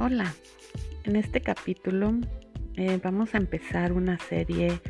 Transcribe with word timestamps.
Hola, 0.00 0.32
en 1.02 1.16
este 1.16 1.40
capítulo 1.40 2.14
eh, 2.76 3.00
vamos 3.02 3.34
a 3.34 3.38
empezar 3.38 3.92
una 3.92 4.16
serie 4.16 4.80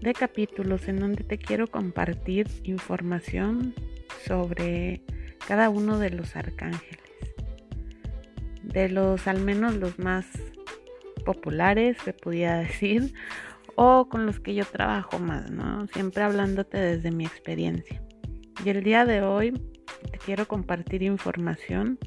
de 0.00 0.14
capítulos 0.14 0.86
en 0.86 1.00
donde 1.00 1.24
te 1.24 1.36
quiero 1.36 1.66
compartir 1.66 2.46
información 2.62 3.74
sobre 4.24 5.02
cada 5.48 5.68
uno 5.68 5.98
de 5.98 6.10
los 6.10 6.36
arcángeles. 6.36 7.00
De 8.62 8.88
los 8.88 9.26
al 9.26 9.40
menos 9.40 9.74
los 9.74 9.98
más 9.98 10.26
populares, 11.24 11.96
se 12.04 12.12
podría 12.12 12.54
decir, 12.58 13.14
o 13.74 14.08
con 14.08 14.26
los 14.26 14.38
que 14.38 14.54
yo 14.54 14.64
trabajo 14.64 15.18
más, 15.18 15.50
¿no? 15.50 15.88
Siempre 15.88 16.22
hablándote 16.22 16.78
desde 16.78 17.10
mi 17.10 17.26
experiencia. 17.26 18.00
Y 18.64 18.70
el 18.70 18.84
día 18.84 19.06
de 19.06 19.22
hoy 19.22 19.50
te 20.12 20.18
quiero 20.18 20.46
compartir 20.46 21.02
información 21.02 21.98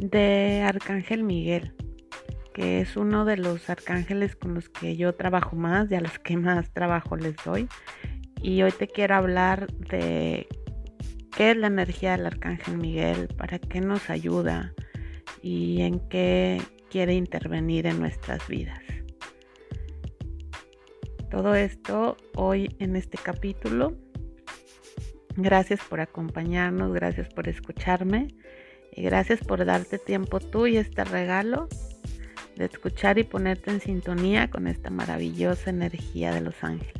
de 0.00 0.62
Arcángel 0.66 1.22
Miguel, 1.22 1.74
que 2.54 2.80
es 2.80 2.96
uno 2.96 3.24
de 3.24 3.36
los 3.36 3.68
arcángeles 3.68 4.34
con 4.34 4.54
los 4.54 4.68
que 4.68 4.96
yo 4.96 5.14
trabajo 5.14 5.56
más 5.56 5.90
y 5.90 5.94
a 5.94 6.00
los 6.00 6.18
que 6.18 6.36
más 6.36 6.72
trabajo 6.72 7.16
les 7.16 7.36
doy. 7.44 7.68
Y 8.42 8.62
hoy 8.62 8.72
te 8.72 8.88
quiero 8.88 9.16
hablar 9.16 9.70
de 9.72 10.48
qué 11.36 11.50
es 11.50 11.56
la 11.56 11.66
energía 11.66 12.12
del 12.12 12.26
Arcángel 12.26 12.78
Miguel, 12.78 13.28
para 13.36 13.58
qué 13.58 13.80
nos 13.80 14.08
ayuda 14.08 14.72
y 15.42 15.82
en 15.82 16.00
qué 16.08 16.60
quiere 16.88 17.14
intervenir 17.14 17.86
en 17.86 18.00
nuestras 18.00 18.46
vidas. 18.48 18.80
Todo 21.30 21.54
esto 21.54 22.16
hoy 22.34 22.74
en 22.78 22.96
este 22.96 23.18
capítulo. 23.18 23.96
Gracias 25.36 25.80
por 25.88 26.00
acompañarnos, 26.00 26.92
gracias 26.92 27.28
por 27.32 27.48
escucharme. 27.48 28.28
Y 28.92 29.02
gracias 29.02 29.40
por 29.40 29.64
darte 29.64 29.98
tiempo 29.98 30.40
tú 30.40 30.66
y 30.66 30.76
este 30.76 31.04
regalo 31.04 31.68
de 32.56 32.66
escuchar 32.66 33.18
y 33.18 33.24
ponerte 33.24 33.70
en 33.70 33.80
sintonía 33.80 34.50
con 34.50 34.66
esta 34.66 34.90
maravillosa 34.90 35.70
energía 35.70 36.34
de 36.34 36.40
los 36.40 36.62
ángeles. 36.62 36.94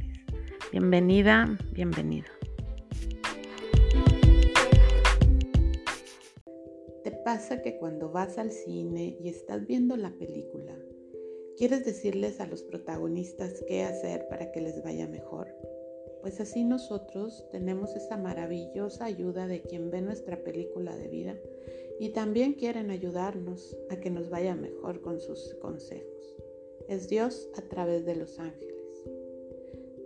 Bienvenida, 0.72 1.58
bienvenido. 1.72 2.28
¿Te 7.04 7.10
pasa 7.10 7.60
que 7.60 7.76
cuando 7.76 8.10
vas 8.10 8.38
al 8.38 8.52
cine 8.52 9.16
y 9.20 9.28
estás 9.28 9.66
viendo 9.66 9.96
la 9.96 10.10
película, 10.10 10.74
quieres 11.56 11.84
decirles 11.84 12.40
a 12.40 12.46
los 12.46 12.62
protagonistas 12.62 13.64
qué 13.66 13.82
hacer 13.82 14.26
para 14.28 14.52
que 14.52 14.60
les 14.60 14.82
vaya 14.82 15.08
mejor? 15.08 15.48
Pues 16.20 16.40
así 16.40 16.64
nosotros 16.64 17.46
tenemos 17.50 17.96
esa 17.96 18.16
maravillosa 18.16 19.06
ayuda 19.06 19.46
de 19.46 19.62
quien 19.62 19.90
ve 19.90 20.02
nuestra 20.02 20.42
película 20.42 20.94
de 20.96 21.08
vida 21.08 21.36
y 21.98 22.10
también 22.10 22.54
quieren 22.54 22.90
ayudarnos 22.90 23.76
a 23.90 23.96
que 23.96 24.10
nos 24.10 24.28
vaya 24.30 24.54
mejor 24.54 25.00
con 25.00 25.20
sus 25.20 25.54
consejos. 25.60 26.36
Es 26.88 27.08
Dios 27.08 27.48
a 27.56 27.62
través 27.62 28.04
de 28.04 28.16
los 28.16 28.38
ángeles. 28.38 29.04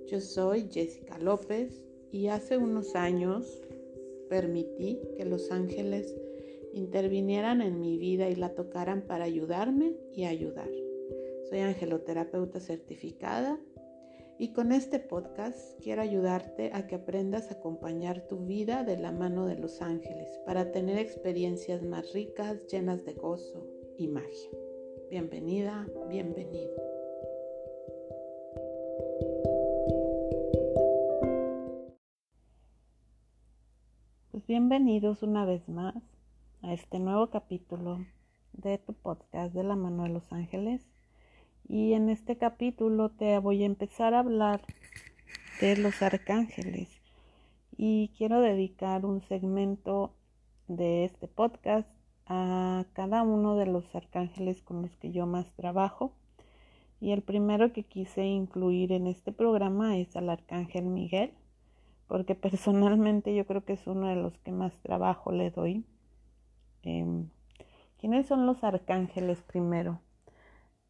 Yo 0.06 0.20
soy 0.20 0.68
Jessica 0.70 1.18
López 1.18 1.82
y 2.12 2.28
hace 2.28 2.58
unos 2.58 2.94
años 2.94 3.62
permití 4.28 5.00
que 5.16 5.24
los 5.24 5.50
ángeles 5.50 6.14
intervinieran 6.72 7.60
en 7.60 7.80
mi 7.80 7.98
vida 7.98 8.28
y 8.28 8.34
la 8.34 8.54
tocaran 8.54 9.02
para 9.02 9.24
ayudarme 9.24 9.96
y 10.12 10.24
ayudar. 10.24 10.70
Soy 11.48 11.60
angeloterapeuta 11.60 12.60
certificada 12.60 13.58
y 14.38 14.52
con 14.52 14.72
este 14.72 14.98
podcast 14.98 15.80
quiero 15.80 16.02
ayudarte 16.02 16.72
a 16.74 16.86
que 16.86 16.96
aprendas 16.96 17.50
a 17.50 17.54
acompañar 17.54 18.26
tu 18.26 18.44
vida 18.46 18.82
de 18.82 18.96
la 18.96 19.12
mano 19.12 19.46
de 19.46 19.56
los 19.56 19.80
ángeles 19.80 20.40
para 20.44 20.72
tener 20.72 20.98
experiencias 20.98 21.82
más 21.82 22.12
ricas, 22.12 22.66
llenas 22.66 23.04
de 23.04 23.14
gozo 23.14 23.66
y 23.96 24.08
magia. 24.08 24.50
Bienvenida, 25.10 25.86
bienvenido. 26.08 26.74
Pues 34.32 34.46
bienvenidos 34.46 35.22
una 35.22 35.44
vez 35.44 35.68
más 35.68 35.94
a 36.62 36.72
este 36.72 36.98
nuevo 36.98 37.30
capítulo 37.30 38.04
de 38.52 38.78
tu 38.78 38.94
podcast 38.94 39.54
de 39.54 39.62
la 39.62 39.76
mano 39.76 40.02
de 40.02 40.08
los 40.08 40.32
ángeles 40.32 40.93
y 41.68 41.94
en 41.94 42.08
este 42.08 42.36
capítulo 42.36 43.10
te 43.10 43.38
voy 43.38 43.62
a 43.62 43.66
empezar 43.66 44.14
a 44.14 44.20
hablar 44.20 44.60
de 45.60 45.76
los 45.76 46.02
arcángeles. 46.02 46.88
Y 47.76 48.12
quiero 48.16 48.40
dedicar 48.40 49.04
un 49.04 49.22
segmento 49.22 50.14
de 50.68 51.04
este 51.04 51.26
podcast 51.26 51.88
a 52.26 52.84
cada 52.92 53.22
uno 53.22 53.56
de 53.56 53.66
los 53.66 53.94
arcángeles 53.94 54.62
con 54.62 54.82
los 54.82 54.96
que 54.96 55.10
yo 55.10 55.26
más 55.26 55.52
trabajo. 55.52 56.12
Y 57.00 57.12
el 57.12 57.22
primero 57.22 57.72
que 57.72 57.82
quise 57.82 58.24
incluir 58.24 58.92
en 58.92 59.06
este 59.06 59.32
programa 59.32 59.98
es 59.98 60.16
al 60.16 60.30
arcángel 60.30 60.84
Miguel, 60.84 61.32
porque 62.06 62.34
personalmente 62.34 63.34
yo 63.34 63.46
creo 63.46 63.64
que 63.64 63.74
es 63.74 63.86
uno 63.86 64.08
de 64.08 64.16
los 64.16 64.36
que 64.38 64.52
más 64.52 64.72
trabajo 64.82 65.32
le 65.32 65.50
doy. 65.50 65.84
Em, 66.82 67.28
¿Quiénes 67.98 68.26
son 68.26 68.46
los 68.46 68.62
arcángeles 68.62 69.42
primero? 69.42 70.00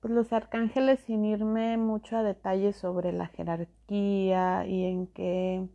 Pues 0.05 0.13
los 0.13 0.35
arcángeles 0.35 1.01
sin 1.01 1.25
irme 1.25 1.79
mucho 1.79 2.19
a 2.19 2.23
detalles 2.23 2.77
sobre 2.77 3.11
la 3.11 3.29
jerarquía 3.29 4.67
y 4.67 4.85
en 4.85 5.07
qué, 5.07 5.67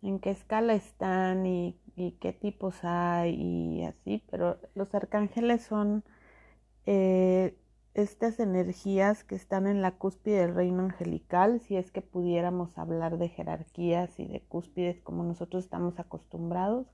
en 0.00 0.20
qué 0.20 0.30
escala 0.30 0.72
están 0.72 1.44
y, 1.44 1.76
qué 2.18 2.32
tipos 2.32 2.82
hay 2.82 3.34
y 3.34 3.84
así, 3.84 4.24
pero 4.30 4.58
los 4.74 4.94
arcángeles 4.94 5.62
son 5.66 6.02
eh, 6.86 7.54
estas 7.92 8.40
energías 8.40 9.22
que 9.22 9.34
están 9.34 9.66
en 9.66 9.82
la 9.82 9.98
cúspide 9.98 10.38
del 10.38 10.54
reino 10.54 10.84
angelical, 10.84 11.60
si 11.60 11.76
es 11.76 11.90
que 11.90 12.00
pudiéramos 12.00 12.78
hablar 12.78 13.18
de 13.18 13.28
jerarquías 13.28 14.18
y 14.18 14.26
de 14.28 14.40
cúspides 14.40 14.98
como 15.02 15.24
nosotros 15.24 15.64
estamos 15.64 16.00
acostumbrados, 16.00 16.86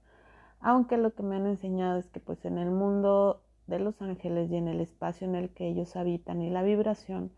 aunque 0.59 0.97
lo 0.97 1.15
que 1.15 1.23
me 1.23 1.37
han 1.37 1.47
enseñado 1.47 2.01
es 2.01 2.09
que 2.09 2.19
pues 2.19 2.45
en 2.45 2.59
el 2.59 2.73
mundo 2.73 3.45
de 3.69 3.79
los 3.79 4.03
ángeles 4.03 4.51
y 4.51 4.57
en 4.57 4.67
el 4.67 4.81
espacio 4.81 5.27
en 5.29 5.37
el 5.37 5.51
que 5.51 5.69
ellos 5.69 5.95
habitan 5.95 6.43
y 6.43 6.51
la 6.51 6.63
vibración, 6.63 7.31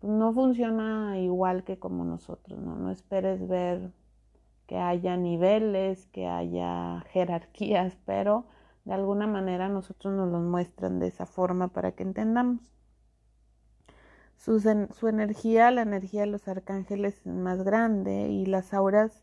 pues 0.00 0.12
no 0.12 0.32
funciona 0.32 1.18
igual 1.20 1.64
que 1.64 1.78
como 1.78 2.04
nosotros, 2.04 2.58
¿no? 2.58 2.76
No 2.76 2.90
esperes 2.90 3.46
ver 3.46 3.92
que 4.66 4.78
haya 4.78 5.16
niveles, 5.16 6.06
que 6.06 6.26
haya 6.26 7.04
jerarquías, 7.12 7.96
pero 8.04 8.46
de 8.84 8.94
alguna 8.94 9.26
manera 9.26 9.68
nosotros 9.68 10.14
nos 10.14 10.28
los 10.30 10.42
muestran 10.42 10.98
de 10.98 11.08
esa 11.08 11.26
forma 11.26 11.68
para 11.68 11.92
que 11.92 12.02
entendamos. 12.02 12.72
Su, 14.36 14.60
su 14.60 15.08
energía, 15.08 15.70
la 15.70 15.82
energía 15.82 16.22
de 16.22 16.26
los 16.26 16.48
arcángeles 16.48 17.20
es 17.24 17.26
más 17.26 17.62
grande 17.62 18.28
y 18.28 18.46
las 18.46 18.74
auras 18.74 19.22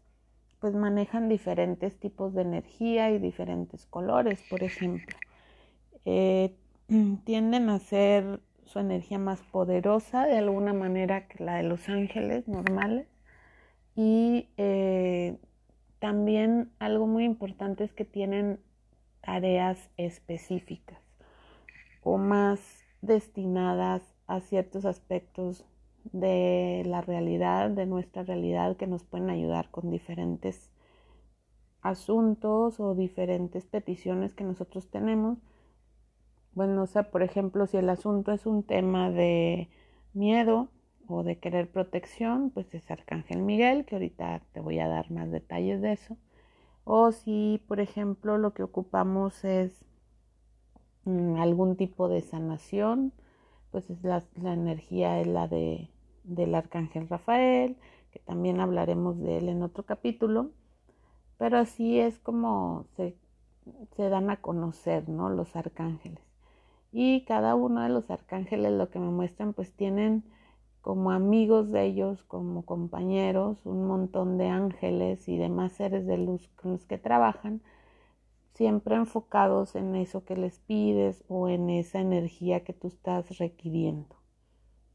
pues 0.59 0.73
manejan 0.75 1.27
diferentes 1.29 1.99
tipos 1.99 2.33
de 2.33 2.43
energía 2.43 3.11
y 3.11 3.19
diferentes 3.19 3.85
colores, 3.85 4.43
por 4.49 4.63
ejemplo. 4.63 5.17
Eh, 6.05 6.55
tienden 7.25 7.69
a 7.69 7.79
ser 7.79 8.41
su 8.65 8.79
energía 8.79 9.19
más 9.19 9.41
poderosa 9.41 10.25
de 10.25 10.37
alguna 10.37 10.73
manera 10.73 11.27
que 11.27 11.43
la 11.43 11.55
de 11.55 11.63
los 11.63 11.89
ángeles 11.89 12.47
normales. 12.47 13.07
Y 13.95 14.49
eh, 14.57 15.37
también 15.99 16.71
algo 16.79 17.07
muy 17.07 17.23
importante 17.23 17.83
es 17.83 17.93
que 17.93 18.05
tienen 18.05 18.59
tareas 19.21 19.89
específicas 19.97 20.99
o 22.01 22.17
más 22.17 22.59
destinadas 23.01 24.01
a 24.27 24.41
ciertos 24.41 24.85
aspectos 24.85 25.65
de 26.11 26.83
la 26.85 27.01
realidad, 27.01 27.69
de 27.69 27.85
nuestra 27.85 28.23
realidad, 28.23 28.75
que 28.75 28.87
nos 28.87 29.03
pueden 29.03 29.29
ayudar 29.29 29.69
con 29.71 29.89
diferentes 29.89 30.69
asuntos 31.81 32.79
o 32.79 32.95
diferentes 32.95 33.65
peticiones 33.65 34.33
que 34.33 34.44
nosotros 34.44 34.89
tenemos 34.89 35.38
bueno, 36.55 36.83
o 36.83 36.88
sea, 36.88 37.09
por 37.11 37.23
ejemplo, 37.23 37.65
si 37.67 37.77
el 37.77 37.89
asunto 37.89 38.31
es 38.31 38.45
un 38.45 38.63
tema 38.63 39.09
de 39.09 39.69
miedo 40.13 40.69
o 41.07 41.23
de 41.23 41.39
querer 41.39 41.71
protección, 41.71 42.51
pues 42.51 42.73
es 42.75 42.89
Arcángel 42.91 43.41
Miguel, 43.41 43.85
que 43.85 43.95
ahorita 43.95 44.41
te 44.53 44.59
voy 44.59 44.79
a 44.79 44.88
dar 44.88 45.11
más 45.11 45.31
detalles 45.31 45.81
de 45.81 45.94
eso. 45.94 46.17
O 46.85 47.11
si, 47.11 47.61
por 47.67 47.79
ejemplo, 47.79 48.38
lo 48.38 48.53
que 48.53 48.63
ocupamos 48.63 49.44
es 49.45 49.85
mm, 51.05 51.38
algún 51.38 51.75
tipo 51.77 52.07
de 52.09 52.21
sanación, 52.21 53.13
pues 53.71 53.89
es 53.89 54.03
la, 54.03 54.23
energía 54.35 55.19
es 55.21 55.27
la 55.27 55.47
de, 55.47 55.89
del 56.23 56.56
Arcángel 56.56 57.09
Rafael, 57.09 57.77
que 58.11 58.19
también 58.19 58.59
hablaremos 58.59 59.19
de 59.19 59.39
él 59.39 59.49
en 59.49 59.63
otro 59.63 59.83
capítulo. 59.83 60.51
Pero 61.38 61.57
así 61.57 61.99
es 61.99 62.19
como 62.19 62.85
se, 62.95 63.17
se 63.95 64.09
dan 64.09 64.29
a 64.29 64.41
conocer, 64.41 65.09
¿no? 65.09 65.29
Los 65.29 65.56
arcángeles 65.56 66.32
y 66.94 67.25
cada 67.25 67.56
uno 67.56 67.81
de 67.81 67.90
los 67.90 68.10
arcángeles 68.12 68.72
lo 68.72 68.90
que 68.90 69.00
me 69.00 69.10
muestran 69.10 69.54
pues 69.54 69.74
tienen 69.74 70.24
como 70.81 71.12
amigos 71.12 71.72
de 71.72 71.86
ellos, 71.86 72.24
como 72.24 72.66
compañeros, 72.66 73.66
un 73.66 73.88
montón 73.88 74.38
de 74.38 74.50
ángeles 74.50 75.28
y 75.28 75.38
demás 75.38 75.72
seres 75.72 76.06
de 76.06 76.18
luz 76.18 76.50
con 76.56 76.74
los 76.74 76.86
que 76.86 77.00
trabajan, 77.00 77.62
siempre 78.54 78.95
enfocados 78.95 79.75
en 79.75 79.95
eso 79.95 80.24
que 80.24 80.36
les 80.36 80.60
pides 80.60 81.24
o 81.28 81.50
en 81.50 81.72
esa 81.72 82.00
energía 82.00 82.63
que 82.63 82.74
tú 82.74 82.90
estás 82.90 83.40
requiriendo. 83.40 84.16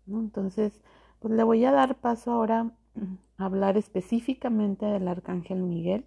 Entonces, 0.06 0.82
pues 1.18 1.34
le 1.34 1.42
voy 1.42 1.64
a 1.64 1.72
dar 1.72 1.96
paso 1.96 2.30
ahora 2.32 2.70
a 3.38 3.44
hablar 3.44 3.76
específicamente 3.76 4.86
del 4.86 5.08
Arcángel 5.08 5.62
Miguel. 5.62 6.04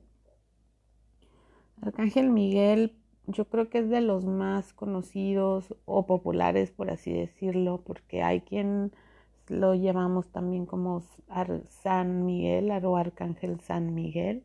Arcángel 1.81 2.29
Miguel 2.29 3.00
yo 3.27 3.45
creo 3.45 3.69
que 3.69 3.79
es 3.79 3.89
de 3.89 4.01
los 4.01 4.25
más 4.25 4.73
conocidos 4.73 5.75
o 5.85 6.05
populares, 6.05 6.71
por 6.71 6.89
así 6.89 7.13
decirlo, 7.13 7.81
porque 7.85 8.23
hay 8.23 8.41
quien 8.41 8.91
lo 9.47 9.75
llamamos 9.75 10.27
también 10.29 10.65
como 10.65 11.03
San 11.69 12.25
Miguel 12.25 12.71
o 12.83 12.97
Arcángel 12.97 13.59
San 13.61 13.93
Miguel 13.93 14.43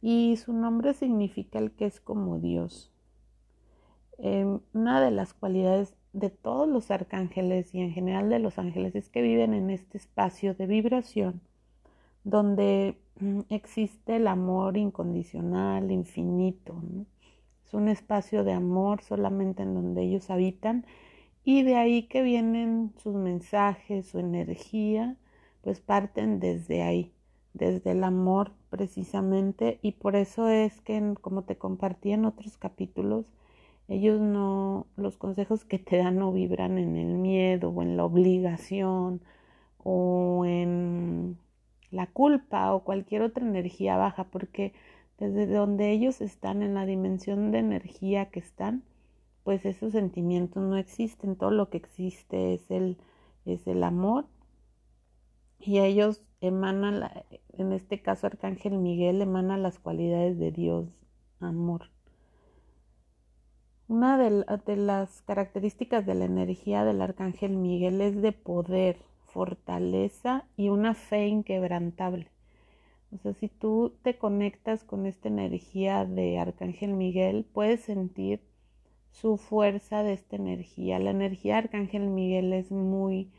y 0.00 0.36
su 0.36 0.52
nombre 0.52 0.94
significa 0.94 1.58
el 1.58 1.72
que 1.72 1.86
es 1.86 2.00
como 2.00 2.38
Dios. 2.38 2.92
Em, 4.18 4.60
una 4.72 5.00
de 5.00 5.10
las 5.10 5.34
cualidades 5.34 5.94
de 6.12 6.30
todos 6.30 6.68
los 6.68 6.90
arcángeles 6.90 7.74
y 7.74 7.80
en 7.80 7.92
general 7.92 8.28
de 8.30 8.38
los 8.38 8.58
ángeles 8.58 8.94
es 8.94 9.08
que 9.08 9.22
viven 9.22 9.54
en 9.54 9.70
este 9.70 9.98
espacio 9.98 10.54
de 10.54 10.66
vibración 10.66 11.40
donde 12.24 12.98
mm, 13.20 13.40
existe 13.50 14.16
el 14.16 14.26
amor 14.26 14.76
incondicional, 14.76 15.90
infinito. 15.90 16.74
Un 17.72 17.88
espacio 17.88 18.44
de 18.44 18.52
amor 18.52 19.02
solamente 19.02 19.62
en 19.62 19.74
donde 19.74 20.02
ellos 20.02 20.30
habitan 20.30 20.86
y 21.44 21.62
de 21.62 21.76
ahí 21.76 22.04
que 22.04 22.22
vienen 22.22 22.92
sus 22.98 23.14
mensajes, 23.14 24.06
su 24.08 24.18
energía, 24.18 25.16
pues 25.62 25.80
parten 25.80 26.38
desde 26.40 26.82
ahí 26.82 27.12
desde 27.54 27.92
el 27.92 28.04
amor 28.04 28.52
precisamente 28.70 29.78
y 29.82 29.92
por 29.92 30.16
eso 30.16 30.48
es 30.48 30.80
que 30.80 31.14
como 31.20 31.42
te 31.42 31.56
compartí 31.56 32.12
en 32.12 32.24
otros 32.24 32.56
capítulos 32.56 33.26
ellos 33.88 34.20
no 34.20 34.86
los 34.96 35.16
consejos 35.16 35.64
que 35.64 35.78
te 35.78 35.98
dan 35.98 36.18
no 36.18 36.32
vibran 36.32 36.78
en 36.78 36.96
el 36.96 37.18
miedo 37.18 37.70
o 37.70 37.82
en 37.82 37.96
la 37.96 38.04
obligación 38.04 39.20
o 39.78 40.44
en 40.46 41.36
la 41.90 42.06
culpa 42.06 42.72
o 42.74 42.84
cualquier 42.84 43.22
otra 43.22 43.44
energía 43.46 43.96
baja 43.96 44.24
porque 44.24 44.72
desde 45.30 45.54
donde 45.54 45.90
ellos 45.90 46.20
están 46.20 46.62
en 46.62 46.74
la 46.74 46.86
dimensión 46.86 47.50
de 47.52 47.58
energía 47.58 48.30
que 48.30 48.40
están 48.40 48.82
pues 49.44 49.64
esos 49.64 49.92
sentimientos 49.92 50.62
no 50.62 50.76
existen 50.76 51.36
todo 51.36 51.50
lo 51.50 51.68
que 51.70 51.78
existe 51.78 52.54
es 52.54 52.70
el 52.70 52.98
es 53.44 53.66
el 53.66 53.82
amor 53.82 54.26
y 55.64 55.78
ellos 55.78 56.22
emanan, 56.40 57.08
en 57.52 57.72
este 57.72 58.02
caso 58.02 58.26
Arcángel 58.26 58.76
Miguel 58.76 59.22
emana 59.22 59.56
las 59.56 59.78
cualidades 59.78 60.38
de 60.38 60.50
Dios, 60.50 60.88
amor. 61.38 61.90
Una 63.86 64.18
de, 64.18 64.44
de, 64.66 64.76
las 64.76 65.22
características 65.22 66.04
de 66.04 66.14
la 66.14 66.24
energía 66.24 66.84
del 66.84 67.00
Arcángel 67.00 67.56
Miguel 67.56 68.00
es 68.00 68.20
de 68.20 68.32
poder, 68.32 68.96
fortaleza 69.26 70.48
y 70.56 70.68
una 70.68 70.94
fe 70.94 71.28
inquebrantable. 71.28 72.31
O 73.12 73.18
sea, 73.18 73.34
si 73.34 73.48
tú 73.48 73.94
te 74.02 74.16
conectas 74.16 74.84
con 74.84 75.06
esta 75.06 75.28
energía 75.28 76.04
de 76.04 76.38
Arcángel 76.38 76.94
Miguel, 76.94 77.44
puedes 77.52 77.82
sentir 77.82 78.40
su 79.10 79.36
fuerza 79.36 80.02
de 80.02 80.14
esta 80.14 80.36
energía. 80.36 80.98
La 80.98 81.10
energía 81.10 81.54
de 81.54 81.58
Arcángel 81.58 82.08
Miguel 82.08 82.52
es 82.54 82.70
muy 82.70 83.30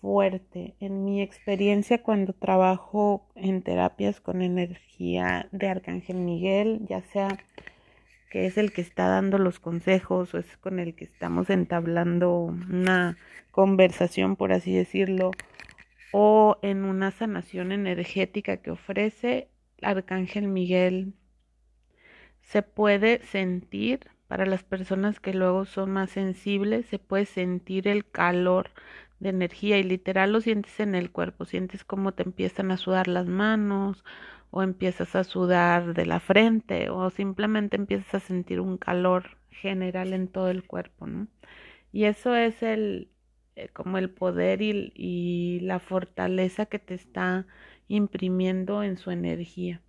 fuerte. 0.00 0.74
En 0.80 1.04
mi 1.04 1.20
experiencia 1.20 2.02
cuando 2.02 2.32
trabajo 2.32 3.26
en 3.34 3.62
terapias 3.62 4.20
con 4.20 4.42
energía 4.42 5.48
de 5.52 5.68
Arcángel 5.68 6.16
Miguel, 6.16 6.86
ya 6.88 7.02
sea 7.02 7.36
que 8.30 8.46
es 8.46 8.56
el 8.56 8.72
que 8.72 8.80
está 8.80 9.08
dando 9.08 9.38
los 9.38 9.58
consejos 9.58 10.34
o 10.34 10.38
es 10.38 10.56
con 10.58 10.78
el 10.78 10.94
que 10.94 11.04
estamos 11.04 11.50
entablando 11.50 12.38
una 12.38 13.18
conversación, 13.50 14.36
por 14.36 14.52
así 14.52 14.72
decirlo, 14.72 15.32
o 16.12 16.58
en 16.62 16.84
una 16.84 17.10
sanación 17.10 17.72
energética 17.72 18.58
que 18.58 18.70
ofrece 18.70 19.50
Arcángel 19.82 20.48
Miguel, 20.48 21.14
se 22.42 22.62
puede 22.62 23.22
sentir 23.24 24.10
para 24.28 24.46
las 24.46 24.62
personas 24.62 25.20
que 25.20 25.34
luego 25.34 25.64
son 25.64 25.90
más 25.90 26.10
sensibles, 26.10 26.86
se 26.86 26.98
puede 26.98 27.26
sentir 27.26 27.88
el 27.88 28.08
calor 28.08 28.70
de 29.18 29.30
energía 29.30 29.78
y 29.78 29.82
literal 29.82 30.32
lo 30.32 30.40
sientes 30.40 30.80
en 30.80 30.94
el 30.94 31.10
cuerpo, 31.10 31.44
sientes 31.44 31.84
como 31.84 32.12
te 32.12 32.22
empiezan 32.22 32.70
a 32.70 32.76
sudar 32.76 33.08
las 33.08 33.26
manos 33.26 34.04
o 34.50 34.62
empiezas 34.62 35.14
a 35.16 35.24
sudar 35.24 35.94
de 35.94 36.06
la 36.06 36.20
frente 36.20 36.90
o 36.90 37.10
simplemente 37.10 37.76
empiezas 37.76 38.14
a 38.14 38.20
sentir 38.20 38.60
un 38.60 38.78
calor 38.78 39.38
general 39.50 40.12
en 40.12 40.28
todo 40.28 40.48
el 40.50 40.64
cuerpo, 40.64 41.06
¿no? 41.06 41.28
Y 41.92 42.04
eso 42.04 42.34
es 42.36 42.62
el 42.62 43.10
como 43.68 43.98
el 43.98 44.10
poder 44.10 44.62
y, 44.62 45.60
la 45.60 45.78
fortaleza 45.78 46.66
que 46.66 46.78
te 46.78 46.94
está 46.94 47.46
imprimiendo 47.88 48.82
en 48.82 48.96
su 48.96 49.10
energía. 49.10 49.82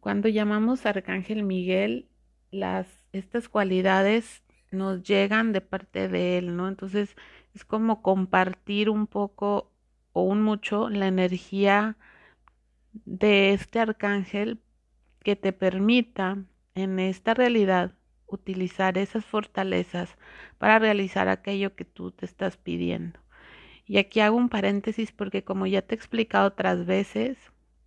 Cuando 0.00 0.28
llamamos 0.28 0.86
a 0.86 0.90
Arcángel 0.90 1.42
Miguel, 1.42 2.08
estas 3.12 3.48
cualidades 3.48 4.42
nos 4.70 5.02
llegan 5.02 5.52
de 5.52 5.60
parte 5.60 6.08
de 6.08 6.38
él, 6.38 6.56
¿no? 6.56 6.68
Entonces, 6.68 7.16
es 7.54 7.64
como 7.64 8.02
compartir 8.02 8.88
un 8.88 9.06
poco 9.06 9.72
o 10.12 10.22
un 10.22 10.42
mucho 10.42 10.88
la 10.88 11.06
energía 11.08 11.96
de 12.92 13.52
este 13.52 13.80
arcángel 13.80 14.60
que 15.22 15.36
te 15.36 15.52
permita 15.52 16.44
en 16.74 16.98
esta 16.98 17.34
realidad 17.34 17.92
utilizar 18.30 18.98
esas 18.98 19.24
fortalezas 19.24 20.16
para 20.58 20.78
realizar 20.78 21.28
aquello 21.28 21.74
que 21.74 21.84
tú 21.84 22.12
te 22.12 22.26
estás 22.26 22.56
pidiendo. 22.56 23.20
Y 23.86 23.98
aquí 23.98 24.20
hago 24.20 24.36
un 24.36 24.48
paréntesis 24.48 25.12
porque 25.12 25.44
como 25.44 25.66
ya 25.66 25.82
te 25.82 25.94
he 25.94 25.98
explicado 25.98 26.48
otras 26.48 26.86
veces, 26.86 27.38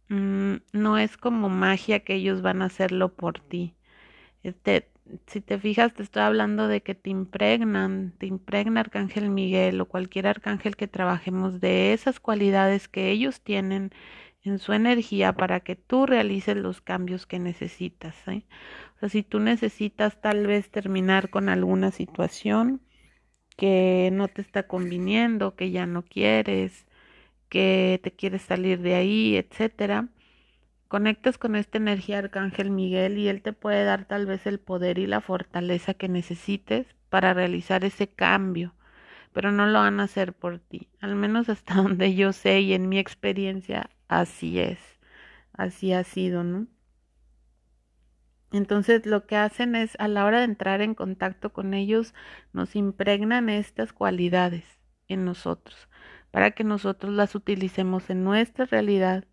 mm, 0.09 0.55
no 0.73 0.97
es 0.97 1.17
como 1.17 1.49
magia 1.49 2.01
que 2.01 2.15
ellos 2.15 2.41
van 2.41 2.61
a 2.61 2.65
hacerlo 2.65 3.13
por 3.15 3.39
ti. 3.39 3.75
Este, 4.43 4.89
si 5.27 5.41
te 5.41 5.59
fijas, 5.59 5.93
te 5.93 6.03
estoy 6.03 6.23
hablando 6.23 6.67
de 6.67 6.81
que 6.81 6.95
te 6.95 7.09
impregnan, 7.09 8.13
te 8.17 8.25
impregna 8.27 8.81
Arcángel 8.81 9.29
Miguel 9.29 9.81
o 9.81 9.85
cualquier 9.87 10.27
arcángel 10.27 10.75
que 10.75 10.87
trabajemos 10.87 11.59
de 11.61 11.93
esas 11.93 12.19
cualidades 12.19 12.87
que 12.87 13.11
ellos 13.11 13.41
tienen 13.41 13.91
en 14.43 14.59
su 14.59 14.73
energía 14.73 15.33
para 15.33 15.61
que 15.61 15.75
tú 15.75 16.05
realices 16.05 16.57
los 16.57 16.81
cambios 16.81 17.25
que 17.25 17.39
necesitas. 17.39 18.15
¿eh? 18.27 18.43
O 18.97 18.99
sea, 18.99 19.09
si 19.09 19.23
tú 19.23 19.39
necesitas 19.39 20.21
tal 20.21 20.47
vez 20.47 20.69
terminar 20.69 21.29
con 21.29 21.49
alguna 21.49 21.91
situación 21.91 22.81
que 23.57 24.09
no 24.13 24.27
te 24.27 24.41
está 24.41 24.67
conviniendo, 24.67 25.55
que 25.55 25.71
ya 25.71 25.85
no 25.85 26.03
quieres, 26.03 26.85
que 27.49 27.99
te 28.03 28.11
quieres 28.11 28.41
salir 28.43 28.81
de 28.81 28.95
ahí, 28.95 29.37
etcétera, 29.37 30.09
conectas 30.87 31.37
con 31.37 31.55
esta 31.55 31.77
energía 31.77 32.19
Arcángel 32.19 32.71
Miguel 32.71 33.17
y 33.17 33.27
él 33.27 33.41
te 33.41 33.53
puede 33.53 33.83
dar 33.85 34.05
tal 34.05 34.25
vez 34.25 34.45
el 34.47 34.59
poder 34.59 34.99
y 34.99 35.07
la 35.07 35.21
fortaleza 35.21 35.93
que 35.93 36.09
necesites 36.09 36.87
para 37.09 37.33
realizar 37.33 37.83
ese 37.85 38.07
cambio, 38.07 38.73
pero 39.33 39.51
no 39.51 39.67
lo 39.67 39.79
van 39.79 39.99
a 39.99 40.03
hacer 40.03 40.33
por 40.33 40.59
ti, 40.59 40.89
al 41.01 41.15
menos 41.15 41.49
hasta 41.49 41.75
donde 41.81 42.15
yo 42.15 42.33
sé 42.33 42.61
y 42.61 42.73
en 42.73 42.89
mi 42.89 42.99
experiencia 42.99 43.89
así 44.19 44.59
es, 44.59 44.79
así 45.53 45.93
ha 45.93 46.03
sido, 46.03 46.43
¿no? 46.43 46.67
Entonces 48.51 49.05
lo 49.05 49.25
que 49.25 49.35
hacen 49.35 49.75
es 49.75 49.95
a 49.99 50.07
la 50.07 50.25
hora 50.25 50.39
de 50.39 50.45
entrar 50.45 50.81
en 50.81 50.93
contacto 50.93 51.51
con 51.51 51.73
ellos 51.73 52.13
nos 52.53 52.75
impregnan 52.75 53.49
estas 53.49 53.93
cualidades 53.93 54.63
en 55.07 55.25
nosotros 55.25 55.89
para 56.31 56.51
que 56.51 56.63
nosotros 56.63 57.13
las 57.13 57.35
utilicemos 57.35 58.09
en 58.09 58.23
nuestra 58.23 58.65
realidad 58.65 59.25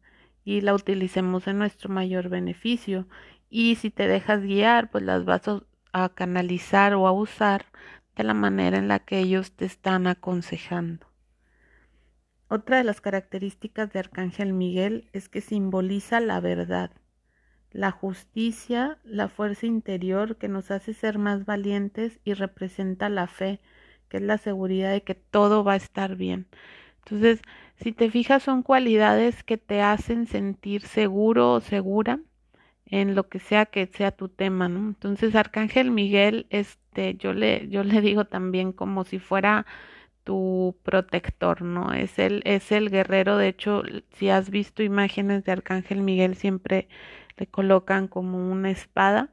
y 0.44 0.60
la 0.62 0.74
utilicemos 0.74 1.46
en 1.46 1.58
nuestro 1.58 1.90
mayor 1.90 2.28
beneficio. 2.28 3.06
Y 3.48 3.76
si 3.76 3.90
te 3.90 4.06
dejas 4.08 4.42
guiar, 4.42 4.90
pues 4.90 5.04
las 5.04 5.24
vas 5.24 5.42
a 5.92 6.08
canalizar 6.10 6.94
o 6.94 7.06
a 7.06 7.12
usar 7.12 7.66
de 8.16 8.24
la 8.24 8.34
manera 8.34 8.78
en 8.78 8.88
la 8.88 8.98
que 9.00 9.18
ellos 9.18 9.52
te 9.52 9.64
están 9.64 10.06
aconsejando. 10.06 11.09
Otra 12.52 12.78
de 12.78 12.84
las 12.84 13.00
características 13.00 13.92
de 13.92 14.00
Arcángel 14.00 14.52
Miguel 14.52 15.08
es 15.12 15.28
que 15.28 15.40
simboliza 15.40 16.18
la 16.18 16.40
verdad, 16.40 16.90
la 17.70 17.92
justicia, 17.92 18.98
la 19.04 19.28
fuerza 19.28 19.66
interior 19.66 20.36
que 20.36 20.48
nos 20.48 20.72
hace 20.72 20.92
ser 20.92 21.18
más 21.18 21.46
valientes 21.46 22.18
y 22.24 22.34
representa 22.34 23.08
la 23.08 23.28
fe, 23.28 23.60
que 24.08 24.16
es 24.16 24.24
la 24.24 24.36
seguridad 24.36 24.90
de 24.90 25.04
que 25.04 25.14
todo 25.14 25.62
va 25.62 25.74
a 25.74 25.76
estar 25.76 26.16
bien. 26.16 26.48
Entonces, 27.04 27.40
si 27.76 27.92
te 27.92 28.10
fijas, 28.10 28.42
son 28.42 28.64
cualidades 28.64 29.44
que 29.44 29.56
te 29.56 29.80
hacen 29.80 30.26
sentir 30.26 30.82
seguro 30.82 31.52
o 31.52 31.60
segura 31.60 32.18
en 32.86 33.14
lo 33.14 33.28
que 33.28 33.38
sea 33.38 33.66
que 33.66 33.86
sea 33.86 34.10
tu 34.10 34.28
tema, 34.28 34.68
¿no? 34.68 34.80
Entonces, 34.80 35.36
Arcángel 35.36 35.92
Miguel, 35.92 36.48
este, 36.50 37.14
yo 37.14 37.32
le, 37.32 37.68
yo 37.68 37.84
le 37.84 38.00
digo 38.00 38.24
también 38.24 38.72
como 38.72 39.04
si 39.04 39.20
fuera 39.20 39.66
tu 40.24 40.76
protector, 40.82 41.62
¿no? 41.62 41.92
Es 41.92 42.18
el, 42.18 42.42
es 42.44 42.72
el 42.72 42.90
guerrero. 42.90 43.36
De 43.36 43.48
hecho, 43.48 43.82
si 44.12 44.30
has 44.30 44.50
visto 44.50 44.82
imágenes 44.82 45.44
de 45.44 45.52
Arcángel 45.52 46.02
Miguel, 46.02 46.36
siempre 46.36 46.88
le 47.36 47.46
colocan 47.46 48.08
como 48.08 48.50
una 48.50 48.70
espada 48.70 49.30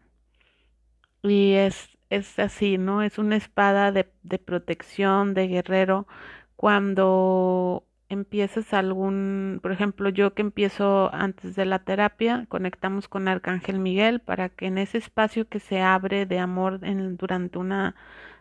y 1.24 1.53
es, 1.53 1.98
es 2.10 2.39
así, 2.39 2.77
¿no? 2.77 3.01
Es 3.03 3.17
una 3.17 3.36
espada 3.38 3.91
de, 3.91 4.12
de 4.24 4.39
protección, 4.39 5.34
de 5.34 5.48
guerrero, 5.48 6.08
cuando 6.56 7.86
empiezas 8.10 8.74
algún, 8.74 9.60
por 9.62 9.72
ejemplo, 9.72 10.10
yo 10.10 10.34
que 10.34 10.41
empiezo 10.41 11.13
antes 11.13 11.56
de 11.56 11.65
la 11.65 11.79
terapia, 11.79 12.46
conectamos 12.50 13.08
con 13.08 13.27
Arcángel 13.27 13.79
Miguel 13.79 14.22
para 14.22 14.50
que 14.50 14.67
en 14.67 14.77
ese 14.77 14.98
espacio 14.98 15.48
que 15.50 15.60
se 15.60 15.82
abre 15.82 16.25
de 16.25 16.39
amor 16.39 16.79
en, 16.84 17.17
durante 17.17 17.58
una 17.60 17.96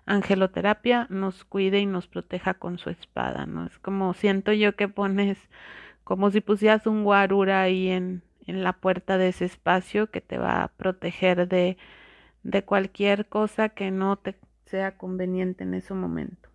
angeloterapia 0.06 1.06
nos 1.10 1.44
cuide 1.44 1.80
y 1.80 1.86
nos 1.86 2.06
proteja 2.06 2.54
con 2.54 2.78
su 2.78 2.90
espada, 2.90 3.46
¿no? 3.46 3.66
Es 3.66 3.78
como 3.78 4.14
siento 4.14 4.52
yo 4.52 4.76
que 4.76 4.88
pones 4.88 5.38
como 6.04 6.30
si 6.30 6.40
pusieras 6.40 6.86
un 6.86 7.02
guarura 7.04 7.62
ahí 7.62 7.88
en, 7.88 8.22
en 8.46 8.62
la 8.62 8.72
puerta 8.75 9.18
de 9.18 9.28
ese 9.28 9.44
espacio 9.44 10.10
que 10.10 10.20
te 10.20 10.38
va 10.38 10.62
a 10.62 10.68
proteger 10.68 11.48
de, 11.48 11.76
de 12.44 12.64
cualquier 12.64 13.26
cosa 13.26 13.70
que 13.70 13.90
no 13.90 14.16
te 14.16 14.36
sea 14.66 14.96
conveniente 14.96 15.64
en 15.64 15.75
ese 15.75 15.94
momento. 15.94 16.48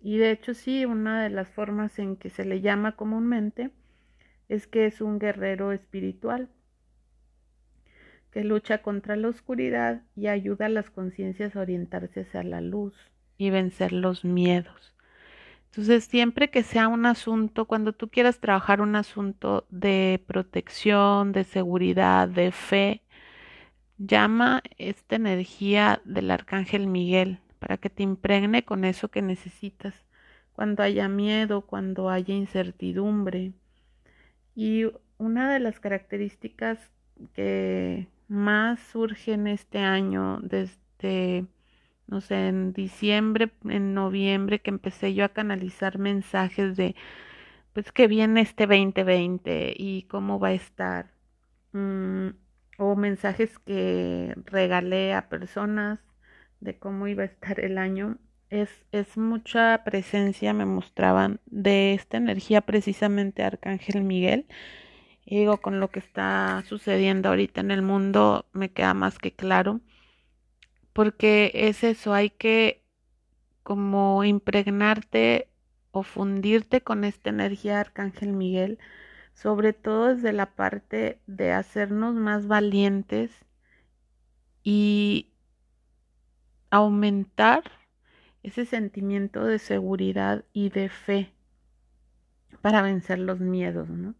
Y 0.00 0.18
de 0.18 0.32
hecho 0.32 0.54
sí, 0.54 0.84
una 0.86 1.22
de 1.22 1.30
las 1.30 1.48
formas 1.48 1.98
en 1.98 2.16
que 2.16 2.30
se 2.30 2.44
le 2.44 2.60
llama 2.60 2.96
comúnmente 2.96 3.70
es 4.48 4.66
que 4.66 4.86
es 4.86 5.00
un 5.00 5.18
guerrero 5.18 5.72
espiritual 5.72 6.48
que 8.32 8.44
lucha 8.44 8.78
contra 8.78 9.16
la 9.16 9.28
oscuridad 9.28 10.02
y 10.16 10.28
ayuda 10.28 10.66
a 10.66 10.70
las 10.70 10.90
conciencias 10.90 11.56
a 11.56 11.60
orientarse 11.60 12.20
hacia 12.20 12.42
la 12.42 12.60
luz 12.60 12.94
y 13.38 13.50
vencer 13.50 13.92
los 13.92 14.24
miedos. 14.24 14.94
Entonces, 15.70 16.04
siempre 16.04 16.50
que 16.50 16.62
sea 16.62 16.88
un 16.88 17.06
asunto, 17.06 17.64
cuando 17.66 17.92
tú 17.92 18.08
quieras 18.08 18.40
trabajar 18.40 18.80
un 18.80 18.96
asunto 18.96 19.66
de 19.70 20.22
protección, 20.26 21.32
de 21.32 21.44
seguridad, 21.44 22.28
de 22.28 22.50
fe, 22.50 23.02
llama 23.98 24.62
esta 24.78 25.16
energía 25.16 26.00
del 26.04 26.30
arcángel 26.30 26.86
Miguel 26.86 27.38
para 27.60 27.76
que 27.76 27.90
te 27.90 28.02
impregne 28.02 28.64
con 28.64 28.84
eso 28.84 29.08
que 29.08 29.22
necesitas 29.22 29.94
cuando 30.52 30.82
haya 30.82 31.08
miedo, 31.08 31.62
cuando 31.62 32.10
haya 32.10 32.34
incertidumbre. 32.34 33.52
Y 34.56 34.86
una 35.18 35.52
de 35.52 35.60
las 35.60 35.78
características 35.80 36.78
que 37.34 38.08
más 38.30 38.80
surgen 38.80 39.46
este 39.46 39.78
año 39.78 40.38
desde 40.42 41.46
no 42.10 42.20
sé, 42.20 42.48
en 42.48 42.72
diciembre, 42.72 43.52
en 43.64 43.94
noviembre, 43.94 44.60
que 44.60 44.70
empecé 44.70 45.14
yo 45.14 45.24
a 45.24 45.30
canalizar 45.30 45.98
mensajes 45.98 46.76
de, 46.76 46.96
pues 47.72 47.92
que 47.92 48.08
viene 48.08 48.40
este 48.40 48.66
2020 48.66 49.74
y 49.76 50.02
cómo 50.02 50.40
va 50.40 50.48
a 50.48 50.52
estar. 50.52 51.12
Mm, 51.72 52.30
o 52.78 52.96
mensajes 52.96 53.58
que 53.60 54.34
regalé 54.46 55.14
a 55.14 55.28
personas 55.28 56.00
de 56.58 56.78
cómo 56.78 57.06
iba 57.06 57.22
a 57.22 57.26
estar 57.26 57.60
el 57.60 57.78
año. 57.78 58.18
Es, 58.48 58.70
es 58.90 59.16
mucha 59.16 59.82
presencia, 59.84 60.52
me 60.52 60.66
mostraban, 60.66 61.40
de 61.46 61.94
esta 61.94 62.16
energía 62.16 62.62
precisamente 62.62 63.44
Arcángel 63.44 64.02
Miguel. 64.02 64.46
Y 65.30 65.38
digo, 65.38 65.62
con 65.62 65.80
lo 65.80 65.90
que 65.90 66.00
está 66.00 66.62
sucediendo 66.68 67.30
ahorita 67.30 67.62
en 67.62 67.70
el 67.70 67.80
mundo, 67.80 68.44
me 68.52 68.70
queda 68.70 68.92
más 68.92 69.18
que 69.18 69.32
claro 69.32 69.80
porque 70.92 71.52
es 71.54 71.84
eso, 71.84 72.12
hay 72.14 72.30
que 72.30 72.82
como 73.62 74.24
impregnarte 74.24 75.48
o 75.92 76.02
fundirte 76.02 76.82
con 76.82 77.04
esta 77.04 77.30
energía 77.30 77.74
de 77.74 77.80
Arcángel 77.80 78.32
Miguel, 78.32 78.78
sobre 79.34 79.72
todo 79.72 80.14
desde 80.14 80.32
la 80.32 80.54
parte 80.54 81.20
de 81.26 81.52
hacernos 81.52 82.14
más 82.14 82.46
valientes 82.46 83.30
y 84.62 85.30
aumentar 86.70 87.64
ese 88.42 88.66
sentimiento 88.66 89.44
de 89.44 89.58
seguridad 89.58 90.44
y 90.52 90.70
de 90.70 90.88
fe 90.88 91.32
para 92.62 92.82
vencer 92.82 93.18
los 93.18 93.40
miedos, 93.40 93.88
¿no? 93.88 94.14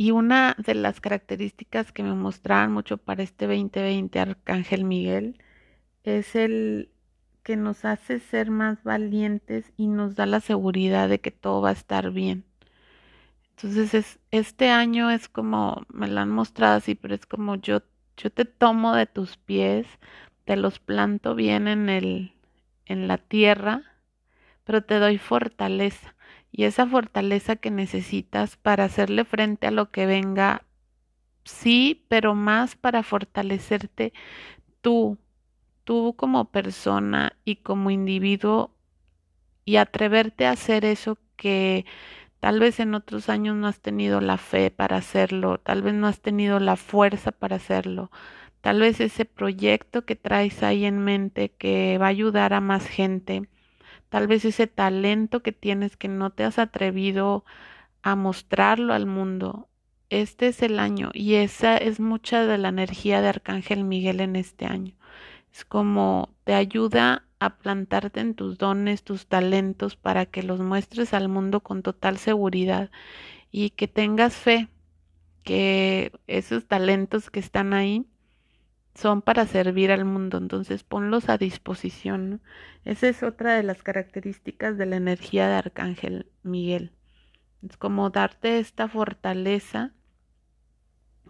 Y 0.00 0.12
una 0.12 0.54
de 0.58 0.74
las 0.74 1.00
características 1.00 1.90
que 1.90 2.04
me 2.04 2.14
mostraban 2.14 2.72
mucho 2.72 2.98
para 2.98 3.24
este 3.24 3.48
2020 3.48 4.20
Arcángel 4.20 4.84
Miguel 4.84 5.42
es 6.04 6.36
el 6.36 6.92
que 7.42 7.56
nos 7.56 7.84
hace 7.84 8.20
ser 8.20 8.50
más 8.52 8.84
valientes 8.84 9.72
y 9.76 9.88
nos 9.88 10.14
da 10.14 10.26
la 10.26 10.38
seguridad 10.40 11.08
de 11.08 11.20
que 11.20 11.32
todo 11.32 11.62
va 11.62 11.70
a 11.70 11.72
estar 11.72 12.12
bien. 12.12 12.44
Entonces 13.56 13.92
es, 13.92 14.20
este 14.30 14.70
año 14.70 15.10
es 15.10 15.28
como, 15.28 15.84
me 15.88 16.06
lo 16.06 16.20
han 16.20 16.30
mostrado 16.30 16.76
así, 16.76 16.94
pero 16.94 17.16
es 17.16 17.26
como 17.26 17.56
yo, 17.56 17.82
yo 18.16 18.30
te 18.30 18.44
tomo 18.44 18.94
de 18.94 19.06
tus 19.06 19.36
pies, 19.36 19.88
te 20.44 20.56
los 20.56 20.78
planto 20.78 21.34
bien 21.34 21.66
en 21.66 21.88
el, 21.88 22.34
en 22.86 23.08
la 23.08 23.18
tierra, 23.18 23.82
pero 24.64 24.84
te 24.84 25.00
doy 25.00 25.18
fortaleza 25.18 26.14
y 26.52 26.64
esa 26.64 26.86
fortaleza 26.86 27.56
que 27.56 27.70
necesitas 27.70 28.56
para 28.56 28.84
hacerle 28.84 29.24
frente 29.24 29.66
a 29.66 29.70
lo 29.70 29.90
que 29.90 30.06
venga, 30.06 30.64
sí, 31.44 32.04
pero 32.08 32.34
más 32.34 32.76
para 32.76 33.02
fortalecerte 33.02 34.12
tú, 34.80 35.18
tú 35.84 36.14
como 36.16 36.50
persona 36.50 37.36
y 37.44 37.56
como 37.56 37.90
individuo 37.90 38.72
y 39.64 39.76
atreverte 39.76 40.46
a 40.46 40.52
hacer 40.52 40.84
eso 40.84 41.18
que 41.36 41.86
tal 42.40 42.60
vez 42.60 42.80
en 42.80 42.94
otros 42.94 43.28
años 43.28 43.56
no 43.56 43.66
has 43.68 43.80
tenido 43.80 44.20
la 44.20 44.38
fe 44.38 44.70
para 44.70 44.96
hacerlo, 44.96 45.58
tal 45.58 45.82
vez 45.82 45.94
no 45.94 46.06
has 46.06 46.20
tenido 46.20 46.60
la 46.60 46.76
fuerza 46.76 47.32
para 47.32 47.56
hacerlo, 47.56 48.10
tal 48.60 48.80
vez 48.80 49.00
ese 49.00 49.24
proyecto 49.24 50.04
que 50.04 50.16
traes 50.16 50.62
ahí 50.62 50.84
en 50.84 51.00
mente 51.00 51.50
que 51.50 51.98
va 51.98 52.06
a 52.06 52.10
ayudar 52.10 52.54
a 52.54 52.60
más 52.60 52.86
gente 52.86 53.48
tal 54.08 54.26
vez 54.26 54.44
ese 54.44 54.66
talento 54.66 55.42
que 55.42 55.52
tienes 55.52 55.96
que 55.96 56.08
no 56.08 56.30
te 56.30 56.44
has 56.44 56.58
atrevido 56.58 57.44
a 58.02 58.16
mostrarlo 58.16 58.94
al 58.94 59.06
mundo. 59.06 59.68
Este 60.10 60.48
es 60.48 60.62
el 60.62 60.78
año 60.78 61.10
y 61.12 61.34
esa 61.34 61.76
es 61.76 62.00
mucha 62.00 62.46
de 62.46 62.58
la 62.58 62.68
energía 62.68 63.20
de 63.20 63.28
Arcángel 63.28 63.84
Miguel 63.84 64.20
en 64.20 64.36
este 64.36 64.66
año. 64.66 64.94
Es 65.52 65.64
como 65.64 66.34
te 66.44 66.54
ayuda 66.54 67.24
a 67.40 67.56
plantarte 67.58 68.20
en 68.20 68.34
tus 68.34 68.58
dones, 68.58 69.04
tus 69.04 69.26
talentos 69.26 69.96
para 69.96 70.26
que 70.26 70.42
los 70.42 70.60
muestres 70.60 71.14
al 71.14 71.28
mundo 71.28 71.60
con 71.60 71.82
total 71.82 72.18
seguridad 72.18 72.90
y 73.50 73.70
que 73.70 73.88
tengas 73.88 74.34
fe 74.34 74.68
que 75.44 76.12
esos 76.26 76.66
talentos 76.66 77.30
que 77.30 77.40
están 77.40 77.72
ahí 77.74 78.06
son 78.98 79.22
para 79.22 79.46
servir 79.46 79.92
al 79.92 80.04
mundo, 80.04 80.38
entonces 80.38 80.82
ponlos 80.82 81.28
a 81.28 81.38
disposición. 81.38 82.42
Esa 82.84 83.06
es 83.06 83.22
otra 83.22 83.54
de 83.54 83.62
las 83.62 83.84
características 83.84 84.76
de 84.76 84.86
la 84.86 84.96
energía 84.96 85.46
de 85.46 85.54
Arcángel 85.54 86.26
Miguel. 86.42 86.90
Es 87.62 87.76
como 87.76 88.10
darte 88.10 88.58
esta 88.58 88.88
fortaleza 88.88 89.92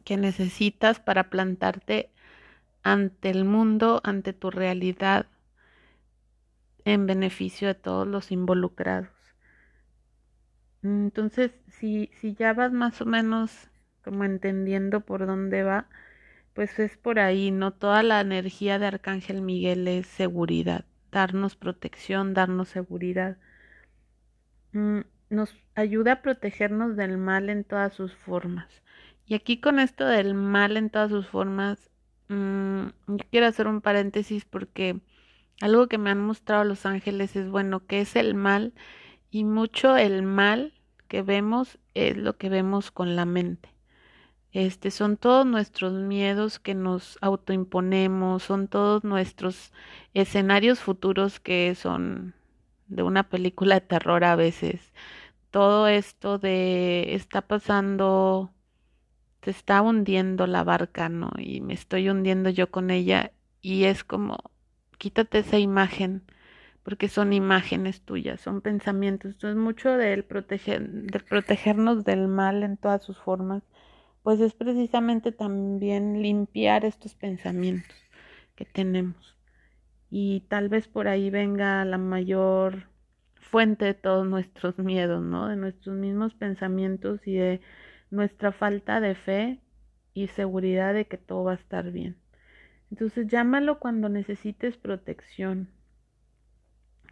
que 0.02 0.16
necesitas 0.16 0.98
para 0.98 1.28
plantarte 1.28 2.10
ante 2.82 3.28
el 3.28 3.44
mundo, 3.44 4.00
ante 4.02 4.32
tu 4.32 4.50
realidad, 4.50 5.26
en 6.86 7.04
beneficio 7.04 7.68
de 7.68 7.74
todos 7.74 8.06
los 8.06 8.32
involucrados. 8.32 9.10
Entonces, 10.82 11.52
si, 11.66 12.10
si 12.18 12.32
ya 12.32 12.54
vas 12.54 12.72
más 12.72 13.02
o 13.02 13.04
menos 13.04 13.68
como 14.02 14.24
entendiendo 14.24 15.02
por 15.02 15.26
dónde 15.26 15.64
va, 15.64 15.86
pues 16.54 16.78
es 16.78 16.96
por 16.96 17.18
ahí, 17.18 17.50
¿no? 17.50 17.72
Toda 17.72 18.02
la 18.02 18.20
energía 18.20 18.78
de 18.78 18.86
Arcángel 18.86 19.42
Miguel 19.42 19.86
es 19.88 20.06
seguridad, 20.06 20.84
darnos 21.12 21.56
protección, 21.56 22.34
darnos 22.34 22.68
seguridad. 22.68 23.38
Mm, 24.72 25.00
nos 25.30 25.54
ayuda 25.74 26.12
a 26.12 26.22
protegernos 26.22 26.96
del 26.96 27.18
mal 27.18 27.48
en 27.50 27.64
todas 27.64 27.94
sus 27.94 28.14
formas. 28.14 28.82
Y 29.26 29.34
aquí 29.34 29.60
con 29.60 29.78
esto 29.78 30.06
del 30.06 30.34
mal 30.34 30.76
en 30.76 30.90
todas 30.90 31.10
sus 31.10 31.26
formas, 31.26 31.90
mm, 32.28 32.86
quiero 33.30 33.46
hacer 33.46 33.66
un 33.68 33.80
paréntesis 33.80 34.44
porque 34.44 35.00
algo 35.60 35.88
que 35.88 35.98
me 35.98 36.10
han 36.10 36.20
mostrado 36.20 36.64
los 36.64 36.86
ángeles 36.86 37.36
es, 37.36 37.48
bueno, 37.48 37.86
que 37.86 38.00
es 38.00 38.16
el 38.16 38.34
mal 38.34 38.74
y 39.30 39.44
mucho 39.44 39.96
el 39.96 40.22
mal 40.22 40.72
que 41.08 41.22
vemos 41.22 41.78
es 41.94 42.16
lo 42.16 42.36
que 42.38 42.48
vemos 42.48 42.90
con 42.90 43.16
la 43.16 43.24
mente. 43.24 43.70
Este 44.52 44.90
son 44.90 45.16
todos 45.18 45.44
nuestros 45.46 45.92
miedos 45.92 46.58
que 46.58 46.74
nos 46.74 47.18
autoimponemos, 47.20 48.42
son 48.42 48.68
todos 48.68 49.04
nuestros 49.04 49.72
escenarios 50.14 50.80
futuros 50.80 51.38
que 51.40 51.74
son 51.74 52.34
de 52.88 53.02
una 53.02 53.28
película 53.28 53.76
de 53.76 53.80
terror 53.82 54.24
a 54.24 54.36
veces. 54.36 54.92
Todo 55.50 55.88
esto 55.88 56.38
de 56.38 57.14
está 57.14 57.42
pasando, 57.42 58.52
se 59.42 59.50
está 59.50 59.82
hundiendo 59.82 60.46
la 60.46 60.64
barca, 60.64 61.08
¿no? 61.08 61.30
Y 61.38 61.60
me 61.60 61.74
estoy 61.74 62.08
hundiendo 62.08 62.50
yo 62.50 62.70
con 62.70 62.90
ella 62.90 63.32
y 63.60 63.84
es 63.84 64.04
como, 64.04 64.38
quítate 64.98 65.38
esa 65.40 65.58
imagen, 65.58 66.22
porque 66.82 67.08
son 67.08 67.32
imágenes 67.34 68.02
tuyas, 68.02 68.40
son 68.40 68.62
pensamientos. 68.62 69.32
Entonces 69.32 69.56
mucho 69.56 69.90
del, 69.92 70.24
proteger, 70.24 70.88
del 70.88 71.24
protegernos 71.24 72.04
del 72.04 72.28
mal 72.28 72.62
en 72.64 72.76
todas 72.78 73.02
sus 73.04 73.18
formas 73.18 73.62
pues 74.22 74.40
es 74.40 74.54
precisamente 74.54 75.32
también 75.32 76.22
limpiar 76.22 76.84
estos 76.84 77.14
pensamientos 77.14 77.96
que 78.54 78.64
tenemos. 78.64 79.36
Y 80.10 80.40
tal 80.48 80.68
vez 80.68 80.88
por 80.88 81.08
ahí 81.08 81.30
venga 81.30 81.84
la 81.84 81.98
mayor 81.98 82.88
fuente 83.40 83.84
de 83.84 83.94
todos 83.94 84.26
nuestros 84.26 84.78
miedos, 84.78 85.22
¿no? 85.22 85.48
De 85.48 85.56
nuestros 85.56 85.96
mismos 85.96 86.34
pensamientos 86.34 87.26
y 87.26 87.34
de 87.34 87.60
nuestra 88.10 88.52
falta 88.52 89.00
de 89.00 89.14
fe 89.14 89.60
y 90.14 90.28
seguridad 90.28 90.94
de 90.94 91.06
que 91.06 91.18
todo 91.18 91.44
va 91.44 91.52
a 91.52 91.56
estar 91.56 91.90
bien. 91.90 92.16
Entonces 92.90 93.26
llámalo 93.28 93.78
cuando 93.78 94.08
necesites 94.08 94.76
protección, 94.76 95.68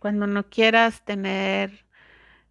cuando 0.00 0.26
no 0.26 0.48
quieras 0.48 1.04
tener 1.04 1.85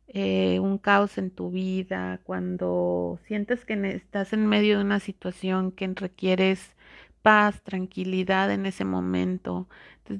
eh, 0.07 0.59
un 0.59 0.77
caos 0.77 1.17
en 1.17 1.31
tu 1.31 1.51
vida, 1.51 2.19
cuando 2.23 3.19
sientes 3.27 3.65
que 3.65 3.73
estás 3.95 4.33
en 4.33 4.45
medio 4.47 4.77
de 4.77 4.83
una 4.83 4.99
situación 4.99 5.71
que 5.71 5.87
requieres 5.95 6.75
paz, 7.21 7.61
tranquilidad 7.63 8.51
en 8.51 8.65
ese 8.65 8.85
momento. 8.85 9.67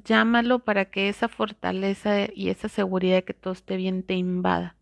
Llámalo 0.04 0.60
para 0.60 0.86
que 0.86 1.08
esa 1.08 1.28
fortaleza 1.28 2.26
y 2.34 2.50
esa 2.50 2.68
seguridad 2.68 3.16
de 3.16 3.24
que 3.24 3.34
todo 3.34 3.52
esté 3.54 3.76
bien 3.76 4.02
te 4.02 4.14
invada. 4.14 4.76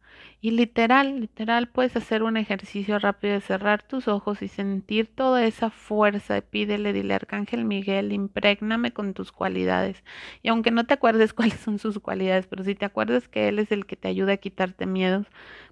Y 0.45 0.51
literal, 0.51 1.21
literal, 1.21 1.69
puedes 1.71 1.97
hacer 1.97 2.23
un 2.23 2.37
ejercicio 2.37 2.99
rápido 2.99 3.33
de 3.33 3.41
cerrar 3.41 3.83
tus 3.83 4.09
ojos 4.09 4.43
y 4.43 4.49
sentir 4.49 5.07
toda 5.07 5.47
esa 5.47 5.71
fuerza. 5.71 6.43
Pídele, 6.43 6.93
dile, 6.93 7.15
Arcángel 7.15 7.65
Miguel, 7.65 8.13
imprégname 8.13 8.93
con 8.93 9.15
tus 9.15 9.33
cualidades. 9.33 10.05
Y 10.43 10.49
aunque 10.51 10.71
no 10.71 10.85
te 10.85 10.93
acuerdes 10.93 11.33
cuáles 11.33 11.61
son 11.61 11.79
sus 11.79 11.99
cualidades, 11.99 12.47
pero 12.47 12.63
si 12.63 12.75
te 12.75 12.85
acuerdas 12.85 13.27
que 13.27 13.49
Él 13.49 13.59
es 13.59 13.73
el 13.73 13.87
que 13.87 13.97
te 13.97 14.09
ayuda 14.09 14.35
a 14.35 14.37
quitarte 14.37 14.85
miedos, 14.85 15.27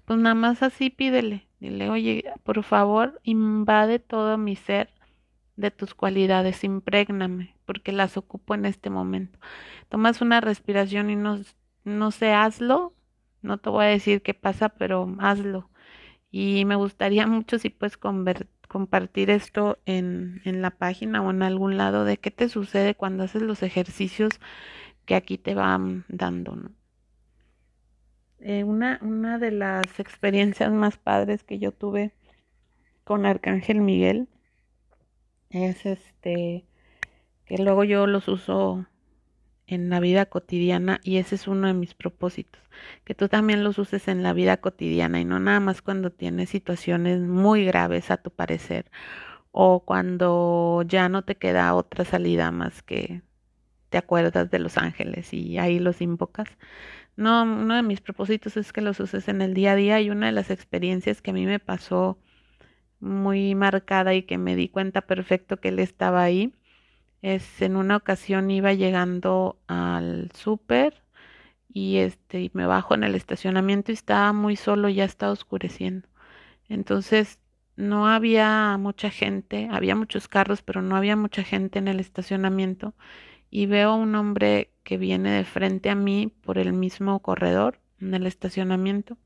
pues 0.05 0.17
nada 0.17 0.33
más 0.33 0.63
así 0.63 0.89
pídele. 0.89 1.45
Dile, 1.59 1.91
oye, 1.91 2.33
por 2.41 2.63
favor, 2.63 3.21
invade 3.21 3.99
todo 3.99 4.39
mi 4.39 4.55
ser 4.55 4.89
de 5.55 5.69
tus 5.69 5.93
cualidades, 5.93 6.63
imprégname, 6.63 7.55
porque 7.65 7.91
las 7.91 8.17
ocupo 8.17 8.55
en 8.55 8.65
este 8.65 8.89
momento. 8.89 9.37
Tomas 9.89 10.19
una 10.21 10.41
respiración 10.41 11.11
y 11.11 11.15
no, 11.15 11.39
no 11.83 12.09
sé, 12.09 12.33
hazlo 12.33 12.95
no 13.43 13.59
te 13.59 13.69
voy 13.69 13.85
a 13.85 13.89
decir 13.89 14.21
qué 14.23 14.33
pasa, 14.33 14.69
pero 14.69 15.15
hazlo. 15.19 15.69
Y 16.31 16.65
me 16.65 16.75
gustaría 16.75 17.27
mucho 17.27 17.59
si 17.59 17.69
puedes 17.69 17.97
compartir 17.97 19.29
esto 19.29 19.79
en, 19.85 20.41
en 20.45 20.61
la 20.61 20.71
página 20.71 21.21
o 21.21 21.29
en 21.31 21.43
algún 21.43 21.77
lado 21.77 22.05
de 22.05 22.17
qué 22.17 22.31
te 22.31 22.49
sucede 22.49 22.95
cuando 22.95 23.23
haces 23.23 23.43
los 23.43 23.63
ejercicios 23.63 24.39
que 25.05 25.15
aquí 25.15 25.37
te 25.37 25.55
van 25.55 26.05
dando. 26.07 26.57
Eh, 28.39 28.63
una, 28.63 28.99
una 29.01 29.39
de 29.39 29.51
las 29.51 29.99
experiencias 29.99 30.71
más 30.71 30.97
padres 30.97 31.43
que 31.43 31.59
yo 31.59 31.71
tuve 31.71 32.13
con 33.05 33.25
Arcángel 33.25 33.81
Miguel 33.81 34.27
es 35.49 35.85
este 35.85 36.65
que 37.45 37.57
luego 37.57 37.83
yo 37.83 38.07
los 38.07 38.27
uso 38.27 38.85
en 39.73 39.89
la 39.89 39.99
vida 39.99 40.25
cotidiana 40.27 40.99
y 41.03 41.17
ese 41.17 41.35
es 41.35 41.47
uno 41.47 41.67
de 41.67 41.73
mis 41.73 41.93
propósitos, 41.93 42.61
que 43.05 43.15
tú 43.15 43.27
también 43.29 43.63
los 43.63 43.77
uses 43.79 44.07
en 44.07 44.23
la 44.23 44.33
vida 44.33 44.57
cotidiana 44.57 45.19
y 45.19 45.25
no 45.25 45.39
nada 45.39 45.59
más 45.59 45.81
cuando 45.81 46.11
tienes 46.11 46.49
situaciones 46.49 47.19
muy 47.21 47.65
graves 47.65 48.11
a 48.11 48.17
tu 48.17 48.31
parecer 48.31 48.89
o 49.51 49.81
cuando 49.85 50.83
ya 50.87 51.09
no 51.09 51.23
te 51.23 51.35
queda 51.35 51.75
otra 51.75 52.05
salida 52.05 52.51
más 52.51 52.83
que 52.83 53.21
te 53.89 53.97
acuerdas 53.99 54.49
de 54.51 54.59
los 54.59 54.77
ángeles 54.77 55.33
y 55.33 55.59
ahí 55.59 55.79
los 55.79 56.01
invocas. 56.01 56.47
No, 57.15 57.43
uno 57.43 57.75
de 57.75 57.83
mis 57.83 58.01
propósitos 58.01 58.57
es 58.57 58.73
que 58.73 58.81
los 58.81 58.99
uses 58.99 59.27
en 59.27 59.41
el 59.41 59.53
día 59.53 59.73
a 59.73 59.75
día 59.75 60.01
y 60.01 60.09
una 60.09 60.27
de 60.27 60.31
las 60.31 60.49
experiencias 60.49 61.21
que 61.21 61.31
a 61.31 61.33
mí 61.33 61.45
me 61.45 61.59
pasó 61.59 62.17
muy 62.99 63.55
marcada 63.55 64.15
y 64.15 64.23
que 64.23 64.37
me 64.37 64.55
di 64.55 64.69
cuenta 64.69 65.01
perfecto 65.01 65.57
que 65.57 65.69
él 65.69 65.79
estaba 65.79 66.23
ahí 66.23 66.53
es 67.23 67.61
en 67.61 67.77
una 67.77 67.97
ocasión 67.97 68.51
iba 68.51 68.73
llegando 68.73 69.57
al 69.67 70.29
súper 70.33 71.01
y 71.73 71.97
este 71.97 72.51
me 72.53 72.67
bajo 72.67 72.95
en 72.95 73.03
el 73.03 73.15
estacionamiento 73.15 73.91
y 73.91 73.95
estaba 73.95 74.33
muy 74.33 74.57
solo, 74.57 74.89
ya 74.89 75.05
estaba 75.05 75.31
oscureciendo. 75.31 76.07
Entonces 76.69 77.39
no 77.77 78.07
había 78.07 78.77
mucha 78.77 79.09
gente, 79.09 79.69
había 79.71 79.95
muchos 79.95 80.27
carros, 80.27 80.61
pero 80.61 80.81
no 80.81 80.97
había 80.97 81.15
mucha 81.15 81.43
gente 81.43 81.79
en 81.79 81.87
el 81.87 82.01
estacionamiento 82.01 82.93
y 83.49 83.67
veo 83.67 83.95
un 83.95 84.15
hombre 84.15 84.71
que 84.83 84.97
viene 84.97 85.31
de 85.31 85.45
frente 85.45 85.89
a 85.89 85.95
mí 85.95 86.27
por 86.43 86.57
el 86.57 86.73
mismo 86.73 87.19
corredor 87.21 87.79
en 88.01 88.13
el 88.13 88.27
estacionamiento. 88.27 89.17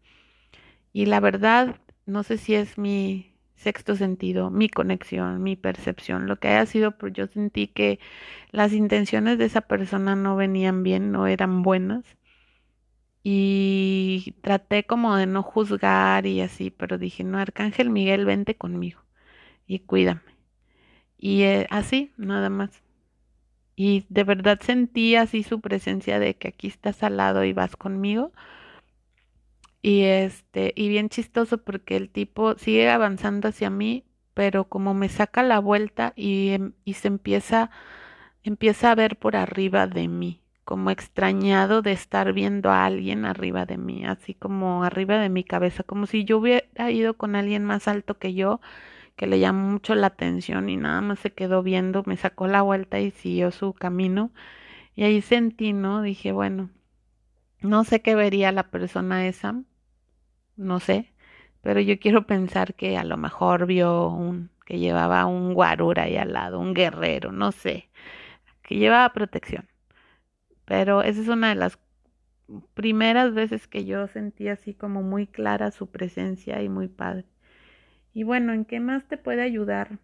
Y 0.93 1.07
la 1.07 1.19
verdad, 1.19 1.77
no 2.05 2.23
sé 2.23 2.37
si 2.37 2.53
es 2.53 2.77
mi 2.77 3.36
sexto 3.57 3.95
sentido, 3.95 4.49
mi 4.51 4.69
conexión, 4.69 5.43
mi 5.43 5.55
percepción, 5.55 6.27
lo 6.27 6.37
que 6.39 6.49
haya 6.49 6.65
sido, 6.65 6.97
pero 6.97 7.13
yo 7.13 7.27
sentí 7.27 7.67
que 7.67 7.99
las 8.51 8.73
intenciones 8.73 9.37
de 9.37 9.45
esa 9.45 9.61
persona 9.61 10.15
no 10.15 10.35
venían 10.35 10.83
bien, 10.83 11.11
no 11.11 11.27
eran 11.27 11.63
buenas. 11.63 12.05
Y 13.23 14.35
traté 14.41 14.85
como 14.85 15.15
de 15.17 15.25
no 15.25 15.43
juzgar 15.43 16.25
y 16.25 16.41
así, 16.41 16.71
pero 16.71 16.97
dije, 16.97 17.23
no, 17.23 17.37
Arcángel 17.39 17.89
Miguel, 17.89 18.25
vente 18.25 18.55
conmigo 18.55 19.01
y 19.67 19.79
cuídame. 19.79 20.21
Y 21.17 21.43
eh, 21.43 21.67
así, 21.69 22.13
nada 22.17 22.49
más. 22.49 22.83
Y 23.75 24.05
de 24.09 24.23
verdad 24.23 24.59
sentí 24.61 25.15
así 25.15 25.43
su 25.43 25.61
presencia 25.61 26.19
de 26.19 26.35
que 26.35 26.49
aquí 26.49 26.67
estás 26.67 27.03
al 27.03 27.17
lado 27.17 27.43
y 27.43 27.53
vas 27.53 27.75
conmigo 27.75 28.31
y 29.81 30.03
este, 30.03 30.73
y 30.75 30.89
bien 30.89 31.09
chistoso 31.09 31.59
porque 31.59 31.95
el 31.97 32.09
tipo 32.09 32.55
sigue 32.57 32.89
avanzando 32.89 33.47
hacia 33.49 33.69
mí, 33.69 34.05
pero 34.33 34.65
como 34.65 34.93
me 34.93 35.09
saca 35.09 35.43
la 35.43 35.59
vuelta 35.59 36.13
y, 36.15 36.49
em, 36.49 36.73
y 36.85 36.93
se 36.95 37.07
empieza, 37.07 37.71
empieza 38.43 38.91
a 38.91 38.95
ver 38.95 39.17
por 39.17 39.35
arriba 39.35 39.87
de 39.87 40.07
mí, 40.07 40.41
como 40.63 40.91
extrañado 40.91 41.81
de 41.81 41.91
estar 41.93 42.33
viendo 42.33 42.69
a 42.71 42.85
alguien 42.85 43.25
arriba 43.25 43.65
de 43.65 43.77
mí, 43.77 44.05
así 44.05 44.33
como 44.33 44.83
arriba 44.83 45.17
de 45.19 45.29
mi 45.29 45.43
cabeza, 45.43 45.83
como 45.83 46.05
si 46.07 46.25
yo 46.25 46.37
hubiera 46.39 46.91
ido 46.91 47.15
con 47.15 47.35
alguien 47.35 47.65
más 47.65 47.87
alto 47.87 48.17
que 48.19 48.33
yo, 48.33 48.61
que 49.15 49.27
le 49.27 49.39
llamó 49.39 49.69
mucho 49.71 49.95
la 49.95 50.07
atención 50.07 50.69
y 50.69 50.77
nada 50.77 51.01
más 51.01 51.19
se 51.19 51.33
quedó 51.33 51.63
viendo, 51.63 52.03
me 52.05 52.17
sacó 52.17 52.47
la 52.47 52.61
vuelta 52.61 52.99
y 52.99 53.11
siguió 53.11 53.51
su 53.51 53.73
camino. 53.73 54.31
Y 54.95 55.03
ahí 55.03 55.21
sentí, 55.21 55.73
¿no? 55.73 56.01
Dije, 56.01 56.31
bueno, 56.33 56.69
no 57.61 57.83
sé 57.83 58.01
qué 58.01 58.15
vería 58.15 58.51
la 58.51 58.69
persona 58.69 59.27
esa, 59.27 59.61
no 60.57 60.79
sé, 60.79 61.13
pero 61.61 61.79
yo 61.81 61.99
quiero 61.99 62.27
pensar 62.27 62.75
que 62.75 62.97
a 62.97 63.03
lo 63.03 63.17
mejor 63.17 63.65
vio 63.65 64.09
un 64.09 64.49
que 64.65 64.79
llevaba 64.79 65.25
un 65.25 65.53
guarura 65.53 66.03
ahí 66.03 66.17
al 66.17 66.33
lado, 66.33 66.59
un 66.59 66.73
guerrero, 66.73 67.31
no 67.31 67.53
sé, 67.53 67.89
que 68.63 68.75
llevaba 68.75 69.13
protección. 69.13 69.67
Pero 70.65 71.03
esa 71.03 71.21
es 71.21 71.29
una 71.29 71.49
de 71.49 71.55
las 71.55 71.79
primeras 72.73 73.33
veces 73.33 73.67
que 73.67 73.85
yo 73.85 74.07
sentí 74.07 74.49
así 74.49 74.73
como 74.73 75.03
muy 75.03 75.27
clara 75.27 75.71
su 75.71 75.87
presencia 75.87 76.61
y 76.61 76.69
muy 76.69 76.87
padre. 76.89 77.25
Y 78.13 78.23
bueno, 78.23 78.53
¿en 78.53 78.65
qué 78.65 78.79
más 78.79 79.07
te 79.07 79.17
puede 79.17 79.41
ayudar 79.41 79.99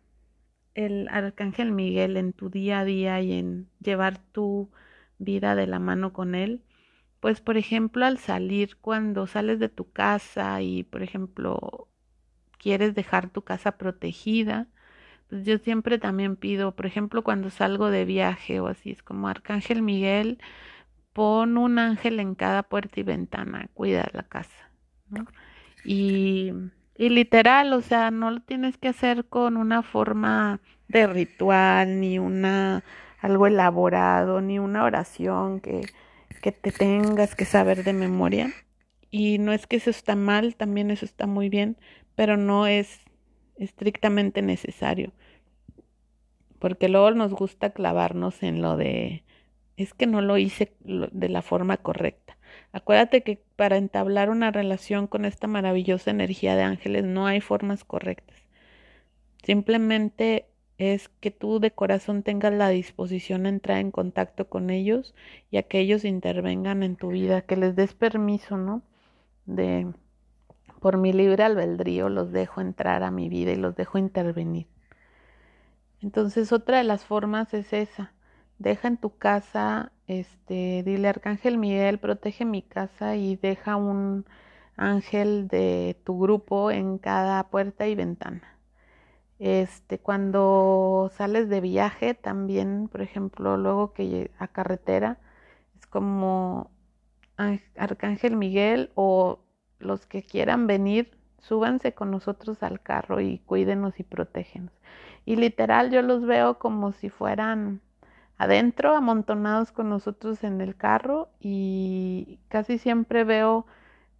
el 0.75 1.07
arcángel 1.09 1.71
Miguel 1.71 2.17
en 2.17 2.33
tu 2.33 2.49
día 2.49 2.79
a 2.79 2.85
día 2.85 3.21
y 3.21 3.33
en 3.33 3.67
llevar 3.81 4.17
tu 4.19 4.69
vida 5.19 5.55
de 5.55 5.67
la 5.67 5.79
mano 5.79 6.13
con 6.13 6.35
él? 6.35 6.61
Pues 7.23 7.39
por 7.39 7.55
ejemplo 7.55 8.05
al 8.05 8.17
salir 8.17 8.75
cuando 8.81 9.27
sales 9.27 9.57
de 9.57 9.69
tu 9.69 9.89
casa 9.89 10.61
y 10.61 10.83
por 10.83 11.03
ejemplo 11.03 11.87
quieres 12.59 12.95
dejar 12.95 13.29
tu 13.29 13.43
casa 13.43 13.77
protegida, 13.77 14.67
pues 15.29 15.45
yo 15.45 15.57
siempre 15.57 15.97
también 15.99 16.35
pido, 16.35 16.75
por 16.75 16.85
ejemplo 16.85 17.23
cuando 17.23 17.49
salgo 17.49 17.89
de 17.91 18.03
viaje 18.03 18.59
o 18.59 18.67
así, 18.67 18.91
es 18.91 19.03
como 19.03 19.29
Arcángel 19.29 19.81
Miguel, 19.81 20.37
pon 21.13 21.57
un 21.57 21.79
ángel 21.79 22.19
en 22.19 22.35
cada 22.35 22.63
puerta 22.63 22.99
y 22.99 23.03
ventana, 23.03 23.69
cuida 23.73 24.09
la 24.11 24.23
casa, 24.23 24.69
¿no? 25.09 25.25
Y, 25.85 26.51
y 26.97 27.07
literal, 27.09 27.71
o 27.71 27.79
sea, 27.81 28.11
no 28.11 28.31
lo 28.31 28.41
tienes 28.41 28.77
que 28.77 28.89
hacer 28.89 29.27
con 29.27 29.55
una 29.55 29.81
forma 29.81 30.59
de 30.89 31.07
ritual, 31.07 32.01
ni 32.01 32.19
una 32.19 32.83
algo 33.21 33.47
elaborado, 33.47 34.41
ni 34.41 34.59
una 34.59 34.83
oración 34.83 35.61
que 35.61 35.83
que 36.43 36.51
te 36.51 36.73
tengas 36.73 37.35
que 37.35 37.45
saber 37.45 37.85
de 37.85 37.93
memoria. 37.93 38.51
Y 39.09 39.37
no 39.37 39.53
es 39.53 39.65
que 39.65 39.77
eso 39.77 39.89
está 39.89 40.15
mal, 40.17 40.57
también 40.57 40.91
eso 40.91 41.05
está 41.05 41.25
muy 41.25 41.47
bien, 41.47 41.77
pero 42.15 42.35
no 42.35 42.67
es 42.67 42.99
estrictamente 43.55 44.41
necesario. 44.41 45.13
Porque 46.59 46.89
luego 46.89 47.11
nos 47.11 47.33
gusta 47.33 47.69
clavarnos 47.69 48.43
en 48.43 48.61
lo 48.61 48.75
de, 48.75 49.23
es 49.77 49.93
que 49.93 50.05
no 50.05 50.19
lo 50.19 50.37
hice 50.37 50.75
de 50.81 51.29
la 51.29 51.41
forma 51.41 51.77
correcta. 51.77 52.37
Acuérdate 52.73 53.23
que 53.23 53.41
para 53.55 53.77
entablar 53.77 54.29
una 54.29 54.51
relación 54.51 55.07
con 55.07 55.23
esta 55.23 55.47
maravillosa 55.47 56.11
energía 56.11 56.57
de 56.57 56.63
ángeles 56.63 57.05
no 57.05 57.25
hay 57.25 57.39
formas 57.39 57.85
correctas. 57.85 58.37
Simplemente 59.43 60.49
es 60.83 61.09
que 61.09 61.31
tú 61.31 61.59
de 61.59 61.71
corazón 61.71 62.23
tengas 62.23 62.53
la 62.53 62.69
disposición 62.69 63.45
a 63.45 63.49
entrar 63.49 63.77
en 63.79 63.91
contacto 63.91 64.49
con 64.49 64.69
ellos 64.69 65.13
y 65.51 65.57
a 65.57 65.63
que 65.63 65.79
ellos 65.79 66.05
intervengan 66.05 66.83
en 66.83 66.95
tu 66.95 67.09
vida, 67.09 67.41
que 67.41 67.55
les 67.57 67.75
des 67.75 67.93
permiso, 67.93 68.57
¿no? 68.57 68.81
De 69.45 69.87
por 70.79 70.97
mi 70.97 71.13
libre 71.13 71.43
albedrío 71.43 72.09
los 72.09 72.31
dejo 72.33 72.61
entrar 72.61 73.03
a 73.03 73.11
mi 73.11 73.29
vida 73.29 73.51
y 73.51 73.55
los 73.55 73.75
dejo 73.75 73.97
intervenir. 73.97 74.67
Entonces 76.01 76.51
otra 76.51 76.79
de 76.79 76.83
las 76.83 77.05
formas 77.05 77.53
es 77.53 77.71
esa. 77.73 78.13
Deja 78.59 78.89
en 78.89 78.97
tu 78.97 79.17
casa, 79.17 79.91
este, 80.07 80.83
dile 80.83 81.07
Arcángel 81.07 81.57
Miguel, 81.57 81.99
protege 81.99 82.45
mi 82.45 82.61
casa 82.61 83.15
y 83.15 83.37
deja 83.37 83.77
un 83.77 84.25
ángel 84.75 85.47
de 85.47 85.97
tu 86.03 86.19
grupo 86.19 86.71
en 86.71 86.97
cada 86.97 87.49
puerta 87.49 87.87
y 87.87 87.95
ventana. 87.95 88.52
Este, 89.45 89.99
cuando 89.99 91.11
sales 91.15 91.49
de 91.49 91.59
viaje 91.59 92.13
también, 92.13 92.87
por 92.89 93.01
ejemplo, 93.01 93.57
luego 93.57 93.91
que 93.91 94.31
a 94.39 94.47
carretera, 94.47 95.17
es 95.77 95.85
como 95.85 96.71
Arcángel 97.75 98.37
Miguel 98.37 98.91
o 98.95 99.39
los 99.79 100.05
que 100.05 100.23
quieran 100.23 100.65
venir, 100.65 101.17
súbanse 101.39 101.93
con 101.93 102.09
nosotros 102.09 102.63
al 102.63 102.81
carro 102.81 103.19
y 103.19 103.39
cuídenos 103.39 103.99
y 103.99 104.03
protégenos. 104.03 104.71
Y 105.25 105.35
literal 105.35 105.91
yo 105.91 106.01
los 106.03 106.25
veo 106.25 106.57
como 106.57 106.93
si 106.93 107.09
fueran 107.09 107.81
adentro, 108.37 108.95
amontonados 108.95 109.73
con 109.73 109.89
nosotros 109.89 110.41
en 110.45 110.61
el 110.61 110.77
carro 110.77 111.27
y 111.41 112.39
casi 112.47 112.77
siempre 112.77 113.25
veo 113.25 113.65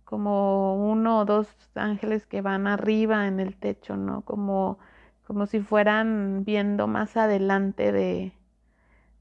como 0.04 0.76
uno 0.92 1.20
o 1.20 1.26
dos 1.26 1.48
ángeles 1.76 2.26
que 2.26 2.42
van 2.42 2.68
arriba 2.68 3.26
en 3.28 3.40
el 3.40 3.56
techo, 3.56 3.96
¿no? 3.96 4.22
Como, 4.24 4.80
como 5.26 5.46
si 5.46 5.62
fueran 5.62 6.44
viendo 6.46 6.88
más 6.88 7.18
adelante 7.18 7.92
de, 7.92 8.34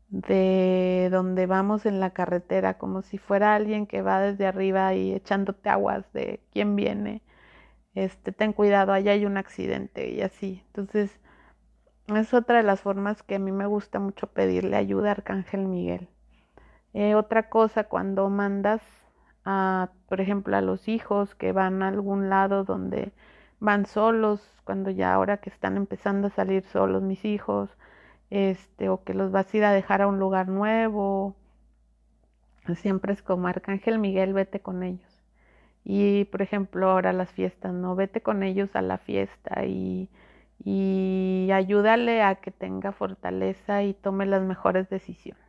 de 0.08 1.08
donde 1.10 1.46
vamos 1.46 1.86
en 1.86 2.00
la 2.00 2.10
carretera, 2.10 2.78
como 2.78 3.02
si 3.02 3.18
fuera 3.18 3.54
alguien 3.54 3.86
que 3.86 4.02
va 4.02 4.20
desde 4.20 4.46
arriba 4.46 4.94
y 4.94 5.12
echándote 5.12 5.68
aguas 5.70 6.04
de 6.12 6.40
quién 6.52 6.76
viene. 6.76 7.22
Este, 7.94 8.32
ten 8.32 8.52
cuidado, 8.52 8.92
allá 8.92 9.12
hay 9.12 9.26
un 9.26 9.36
accidente 9.36 10.10
y 10.10 10.22
así. 10.22 10.62
Entonces, 10.68 11.20
es 12.08 12.34
otra 12.34 12.58
de 12.58 12.62
las 12.64 12.80
formas 12.80 13.22
que 13.22 13.36
a 13.36 13.38
mí 13.38 13.52
me 13.52 13.66
gusta 13.66 13.98
mucho 13.98 14.26
pedirle 14.28 14.76
ayuda 14.76 15.08
a 15.08 15.12
Arcángel 15.12 15.66
Miguel. 15.66 16.08
Eh, 16.94 17.14
otra 17.14 17.48
cosa, 17.48 17.84
cuando 17.84 18.28
mandas 18.28 18.82
a, 19.44 19.90
por 20.08 20.20
ejemplo, 20.20 20.56
a 20.56 20.60
los 20.60 20.88
hijos 20.88 21.34
que 21.34 21.52
van 21.52 21.82
a 21.82 21.88
algún 21.88 22.28
lado 22.28 22.64
donde 22.64 23.12
van 23.62 23.86
solos, 23.86 24.40
cuando 24.64 24.90
ya 24.90 25.14
ahora 25.14 25.38
que 25.38 25.50
están 25.50 25.76
empezando 25.76 26.26
a 26.28 26.30
salir 26.30 26.64
solos 26.64 27.02
mis 27.02 27.24
hijos, 27.24 27.70
este, 28.30 28.88
o 28.88 29.04
que 29.04 29.14
los 29.14 29.30
vas 29.32 29.52
a 29.54 29.56
ir 29.56 29.64
a 29.64 29.72
dejar 29.72 30.02
a 30.02 30.08
un 30.08 30.18
lugar 30.18 30.48
nuevo. 30.48 31.36
Siempre 32.76 33.12
es 33.12 33.22
como 33.22 33.46
Arcángel 33.48 33.98
Miguel, 33.98 34.32
vete 34.34 34.60
con 34.60 34.82
ellos. 34.82 35.22
Y 35.84 36.24
por 36.26 36.42
ejemplo, 36.42 36.90
ahora 36.90 37.12
las 37.12 37.30
fiestas, 37.32 37.72
¿no? 37.72 37.96
Vete 37.96 38.20
con 38.22 38.42
ellos 38.42 38.74
a 38.74 38.82
la 38.82 38.98
fiesta 38.98 39.64
y, 39.64 40.08
y 40.64 41.50
ayúdale 41.52 42.22
a 42.22 42.36
que 42.36 42.50
tenga 42.50 42.92
fortaleza 42.92 43.82
y 43.84 43.94
tome 43.94 44.26
las 44.26 44.42
mejores 44.42 44.88
decisiones. 44.90 45.42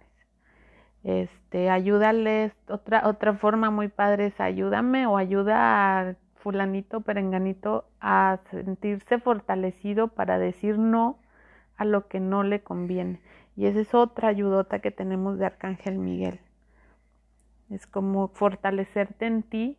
Este, 1.04 1.70
ayúdale, 1.70 2.54
otra, 2.70 3.08
otra 3.08 3.34
forma 3.34 3.70
muy 3.72 3.90
padre 3.90 4.28
es 4.28 4.40
ayúdame 4.40 5.06
o 5.08 5.18
ayuda 5.18 6.12
a 6.12 6.16
fulanito, 6.44 7.02
perenganito 7.02 7.86
a 8.02 8.40
sentirse 8.52 9.18
fortalecido 9.18 10.10
para 10.10 10.38
decir 10.38 10.78
no 10.78 11.18
a 11.78 11.86
lo 11.86 12.10
que 12.10 12.20
no 12.20 12.44
le 12.44 12.62
conviene. 12.62 13.22
Y 13.56 13.68
esa 13.68 13.80
es 13.80 13.94
otra 13.94 14.28
ayudota 14.28 14.80
que 14.80 14.92
tenemos 14.92 15.40
de 15.40 15.46
Arcángel 15.46 15.98
Miguel. 15.98 16.42
Es 17.70 17.88
como 17.88 18.28
fortalecerte 18.28 19.26
en 19.26 19.44
ti 19.44 19.78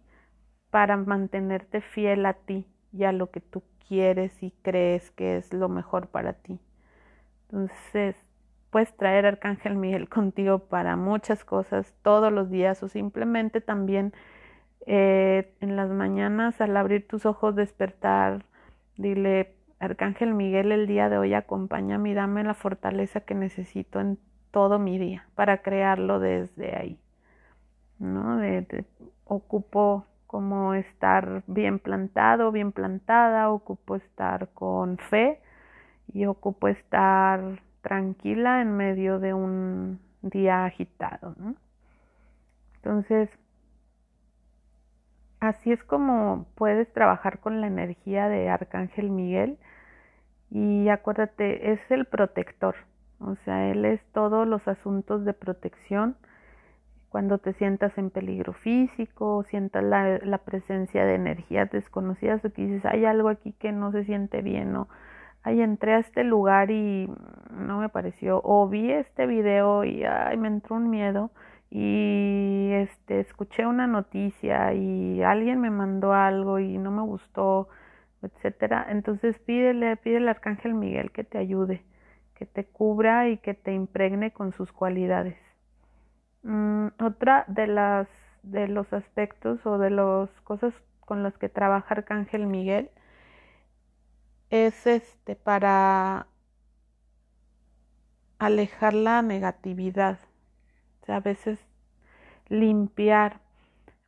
para 0.71 0.97
mantenerte 0.97 1.83
fiel 1.83 2.25
a 2.25 2.33
ti 2.33 2.67
y 2.93 3.05
a 3.05 3.13
lo 3.13 3.31
que 3.31 3.41
tú 3.41 3.63
quieres 3.87 4.43
y 4.43 4.51
crees 4.63 5.11
que 5.11 5.37
es 5.37 5.53
lo 5.53 5.69
mejor 5.69 6.09
para 6.09 6.33
ti. 6.33 6.59
Entonces, 7.51 8.17
puedes 8.71 8.97
traer 8.97 9.27
Arcángel 9.27 9.77
Miguel 9.77 10.09
contigo 10.09 10.61
para 10.61 10.97
muchas 10.97 11.45
cosas 11.45 11.95
todos 12.03 12.33
los 12.33 12.51
días 12.51 12.83
o 12.83 12.89
simplemente 12.89 13.61
también 13.61 14.15
eh, 14.87 15.55
en 15.61 15.77
las 15.77 15.91
mañanas 15.91 16.61
al 16.61 16.77
abrir 16.77 17.07
tus 17.07 17.27
ojos 17.27 17.55
despertar, 17.57 18.45
dile, 18.97 19.55
Arcángel 19.79 20.35
Miguel, 20.35 20.73
el 20.73 20.87
día 20.87 21.09
de 21.09 21.19
hoy 21.19 21.35
acompáñame 21.35 22.11
y 22.11 22.15
dame 22.15 22.45
la 22.45 22.55
fortaleza 22.55 23.21
que 23.21 23.35
necesito 23.35 24.01
en 24.01 24.19
todo 24.51 24.79
mi 24.79 24.99
día 24.99 25.27
para 25.35 25.59
crearlo 25.59 26.21
desde 26.21 26.77
ahí. 26.77 26.99
¿no? 27.99 28.41
ocupo 29.25 30.05
como 30.27 30.75
estar 30.75 31.45
bien 31.47 31.79
plantado, 31.79 32.53
bien 32.53 32.73
plantada, 32.73 33.51
ocupo 33.51 33.97
estar 33.97 34.49
con 34.53 34.99
fe 34.99 35.41
y 36.13 36.27
ocupo 36.27 36.69
estar 36.69 37.61
tranquila 37.83 38.61
en 38.61 38.77
medio 38.77 39.19
de 39.19 39.33
un 39.33 40.01
día 40.23 40.65
agitado. 40.65 41.35
Entonces, 42.77 43.31
así 45.45 45.73
es 45.73 45.83
como 45.85 46.47
puedes 46.55 46.93
trabajar 46.93 47.41
con 47.41 47.61
la 47.61 47.67
energía 47.67 48.29
de 48.29 48.49
Arcángel 48.49 49.11
Miguel 49.11 49.59
y 50.51 50.89
acuérdate, 50.89 51.73
es 51.73 51.81
el 51.91 52.05
protector, 52.07 52.77
o 53.19 53.37
sea, 53.45 53.71
él 53.71 53.85
es 53.85 54.01
todos 54.13 54.47
los 54.47 54.67
asuntos 54.69 55.25
de 55.25 55.33
protección. 55.33 56.17
Cuando 57.09 57.39
te 57.39 57.53
sientas 57.55 57.97
en 57.97 58.11
peligro 58.11 58.53
físico, 58.53 59.45
sientas 59.51 59.85
la, 59.85 60.39
presencia 60.45 61.05
de 61.05 61.15
energías 61.15 61.71
desconocidas 61.71 62.45
o 62.45 62.53
que 62.53 62.67
dices, 62.67 62.85
hay 62.85 63.05
algo 63.05 63.29
aquí 63.29 63.53
que 63.53 63.73
no 63.73 63.93
se 63.93 64.05
siente 64.05 64.43
bien 64.43 64.75
o, 64.77 64.89
ay, 65.43 65.61
entré 65.61 65.95
a 65.95 65.99
este 65.99 66.25
lugar 66.25 66.71
y 66.71 67.09
no 67.51 67.79
me 67.79 67.89
pareció, 67.89 68.41
o 68.45 68.69
vi 68.69 68.91
este 68.91 69.27
video 69.27 69.85
y 69.85 70.05
ay, 70.05 70.37
me 70.37 70.49
entró 70.49 70.77
un 70.77 70.91
miedo 70.91 71.31
y 71.75 72.71
este 72.73 73.21
escuché 73.21 73.67
una 73.67 73.87
noticia 73.89 74.73
y 74.75 75.23
alguien 75.23 75.61
me 75.61 75.71
mandó 75.71 76.13
algo 76.15 76.61
y 76.61 76.79
no 76.79 76.91
me 76.93 77.03
gustó 77.03 77.69
etcétera. 78.25 78.87
Entonces 78.91 79.39
pídele, 79.41 79.97
pídele 79.97 80.31
al 80.31 80.37
arcángel 80.37 80.75
Miguel 80.75 81.11
que 81.13 81.25
te 81.25 81.39
ayude, 81.39 81.85
que 82.35 82.47
te 82.47 82.65
cubra 82.65 83.29
y 83.29 83.39
que 83.39 83.55
te 83.55 83.73
impregne 83.75 84.33
con 84.33 84.53
sus 84.53 84.73
cualidades. 84.73 85.37
Mm, 86.43 86.89
otra 87.01 87.45
de 87.49 87.67
las 87.67 88.09
de 88.43 88.69
los 88.69 88.93
aspectos 88.93 89.65
o 89.67 89.79
de 89.79 89.91
las 89.91 90.31
cosas 90.43 90.75
con 91.01 91.23
las 91.23 91.37
que 91.39 91.49
trabaja 91.49 91.95
Arcángel 91.95 92.47
Miguel 92.47 92.91
es 94.51 94.87
este 94.87 95.35
para 95.37 96.27
alejar 98.39 98.93
la 98.95 99.23
negatividad, 99.23 100.19
a 101.09 101.21
veces 101.21 101.59
limpiar 102.49 103.41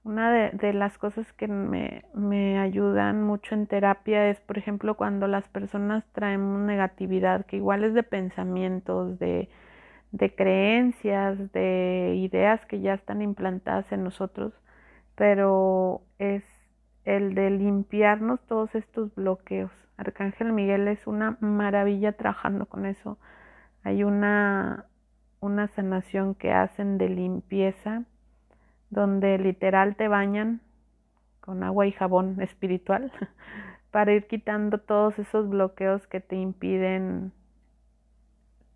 una 0.04 0.30
de, 0.30 0.72
las 0.72 0.98
cosas 0.98 1.32
que 1.32 1.48
me, 1.48 2.04
me, 2.14 2.58
ayudan 2.60 3.24
mucho 3.24 3.56
en 3.56 3.66
terapia 3.66 4.30
es, 4.30 4.40
por 4.40 4.56
ejemplo, 4.56 4.96
cuando 4.96 5.26
las 5.26 5.48
personas 5.48 6.04
traen 6.12 6.64
negatividad, 6.64 7.44
que 7.44 7.56
igual 7.56 7.82
es 7.82 7.92
de 7.92 8.04
pensamientos, 8.04 9.18
de, 9.18 9.48
de 10.12 10.34
creencias, 10.34 11.52
de 11.52 12.14
ideas 12.16 12.64
que 12.66 12.80
ya 12.80 12.94
están 12.94 13.20
implantadas 13.20 13.90
en 13.90 14.04
nosotros, 14.04 14.52
pero 15.16 16.02
es 16.18 16.44
el 17.04 17.34
de 17.34 17.50
limpiarnos 17.50 18.40
todos 18.46 18.74
estos 18.76 19.14
bloqueos. 19.16 19.72
Arcángel 19.96 20.52
Miguel 20.52 20.88
es 20.88 21.06
una 21.06 21.36
maravilla 21.40 22.12
trabajando 22.12 22.66
con 22.66 22.86
eso. 22.86 23.18
Hay 23.82 24.04
una, 24.04 24.86
una 25.46 25.68
sanación 25.68 26.34
que 26.34 26.52
hacen 26.52 26.98
de 26.98 27.08
limpieza 27.08 28.04
donde 28.90 29.38
literal 29.38 29.96
te 29.96 30.08
bañan 30.08 30.60
con 31.40 31.62
agua 31.62 31.86
y 31.86 31.92
jabón 31.92 32.40
espiritual 32.42 33.12
para 33.90 34.12
ir 34.12 34.26
quitando 34.26 34.78
todos 34.78 35.18
esos 35.18 35.48
bloqueos 35.48 36.06
que 36.06 36.20
te 36.20 36.36
impiden 36.36 37.32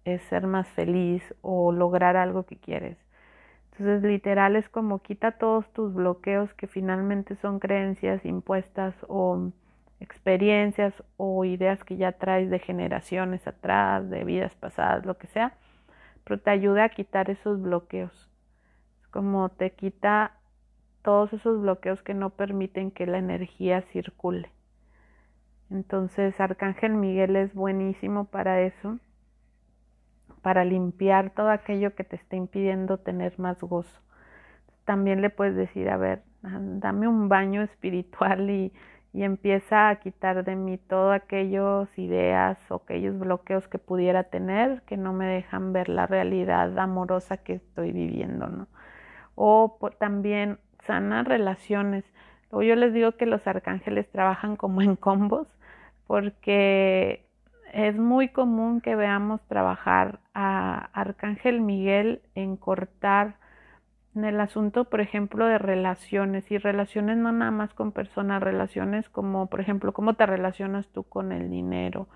eh, 0.05 0.19
ser 0.31 0.47
más 0.47 0.69
feliz 0.69 1.23
o 1.43 1.73
lograr 1.73 2.17
algo 2.17 2.45
que 2.45 2.57
quieres. 2.57 2.97
Entonces 3.73 4.03
literal 4.03 4.57
es 4.57 4.69
como 4.69 5.01
quita 5.01 5.33
todos 5.33 5.71
tus 5.73 5.95
bloqueos 5.95 6.53
que 6.55 6.67
finalmente 6.67 7.37
son 7.37 7.59
creencias 7.59 8.25
impuestas 8.25 8.95
o 9.09 9.53
experiencias 10.01 10.95
o 11.17 11.45
ideas 11.45 11.85
que 11.85 11.97
ya 11.97 12.13
traes 12.13 12.51
de 12.51 12.59
generaciones 12.59 13.47
atrás, 13.47 14.09
de 14.09 14.25
vidas 14.25 14.55
pasadas, 14.55 15.05
lo 15.05 15.19
que 15.19 15.27
sea, 15.29 15.55
pero 16.31 16.41
te 16.41 16.51
ayuda 16.51 16.85
a 16.85 16.89
quitar 16.91 17.29
esos 17.29 17.61
bloqueos 17.61 18.31
como 19.11 19.49
te 19.49 19.73
quita 19.73 20.37
todos 21.03 21.33
esos 21.33 21.61
bloqueos 21.61 22.01
que 22.05 22.15
no 22.15 22.31
permiten 22.31 22.93
que 22.93 23.05
la 23.05 23.19
energía 23.19 23.83
circule. 23.93 24.49
Entonces 25.71 26.39
Arcángel 26.41 26.95
Miguel 26.95 27.35
es 27.35 27.53
buenísimo 27.53 28.27
para 28.27 28.61
eso, 28.61 29.01
para 30.41 30.65
limpiar 30.65 31.31
todo 31.31 31.51
aquello 31.51 31.97
que 31.97 32.05
te 32.05 32.15
está 32.15 32.37
impidiendo 32.37 32.99
tener 32.99 33.37
más 33.41 33.61
gozo. 33.61 34.01
También 34.85 35.23
le 35.23 35.31
puedes 35.31 35.57
decir, 35.57 35.89
a 35.89 35.97
ver, 35.97 36.23
dame 36.43 37.09
un 37.09 37.29
baño 37.29 37.63
espiritual 37.63 38.49
y, 38.51 38.73
y 39.13 39.25
empieza 39.25 39.89
a 39.89 39.97
quitar 39.97 40.45
de 40.45 40.57
mí 40.57 40.79
todas 40.79 41.21
aquellas 41.23 41.89
ideas 41.99 42.59
o 42.71 42.77
aquellos 42.77 43.19
bloqueos 43.19 43.67
que 43.69 43.79
pudiera 43.79 44.25
tener 44.25 44.83
que 44.83 44.97
no 44.97 45.13
me 45.13 45.27
dejan 45.27 45.73
ver 45.73 45.89
la 45.89 46.07
realidad 46.07 46.79
amorosa 46.79 47.39
que 47.39 47.55
estoy 47.55 47.93
viviendo, 47.93 48.47
¿no? 48.47 48.69
O 49.35 49.79
también 49.99 50.59
sanar 50.87 51.27
relaciones. 51.29 52.05
Luego 52.51 52.63
yo 52.63 52.77
les 52.77 52.95
digo 52.95 53.13
que 53.13 53.27
los 53.27 53.47
arcángeles 53.47 54.11
trabajan 54.11 54.57
como 54.57 54.83
en 54.83 54.97
combos 54.97 55.49
porque 56.07 57.27
es 57.73 57.97
muy 57.97 58.29
común 58.29 58.81
que 58.81 58.97
veamos 58.97 59.41
trabajar 59.49 60.21
a 60.35 60.91
Arcángel 60.93 61.61
Miguel 61.61 62.23
en 62.35 62.57
cortar 62.57 63.37
en 64.15 64.25
el 64.25 64.41
asunto, 64.41 64.85
por 64.85 65.01
ejemplo, 65.01 65.47
de 65.47 65.59
relaciones 65.59 66.51
y 66.51 66.59
relaciones 66.59 67.17
no 67.17 67.33
nada 67.33 67.51
más 67.51 67.73
con 67.75 67.93
personas, 67.93 68.43
relaciones 68.43 69.09
como, 69.09 69.47
por 69.47 69.61
ejemplo, 69.61 69.93
cómo 69.93 70.15
te 70.15 70.27
relacionas 70.27 70.89
tú 70.89 71.05
con 71.05 71.33
el 71.33 71.51
dinero 71.51 72.09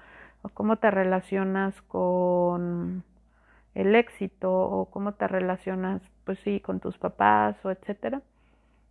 o 0.43 0.49
cómo 0.49 0.77
te 0.77 0.91
relacionas 0.91 1.81
con 1.83 3.05
el 3.75 3.95
éxito 3.95 4.53
o 4.53 4.91
cómo 4.91 5.15
te 5.15 5.29
relacionas, 5.29 6.03
pues 6.25 6.39
sí, 6.41 6.61
con 6.61 6.81
tus 6.81 6.99
papás 6.99 7.57
o 7.65 7.71
etcétera. 7.71 8.23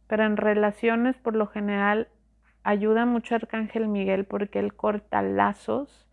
Pero 0.08 0.24
en 0.26 0.38
relaciones, 0.38 1.18
por 1.18 1.36
lo 1.36 1.48
general, 1.48 2.08
ayuda 2.64 3.06
mucho 3.06 3.36
Arcángel 3.36 3.88
Miguel 3.88 4.26
porque 4.26 4.60
él 4.60 4.74
corta 4.74 5.22
lazos 5.22 6.08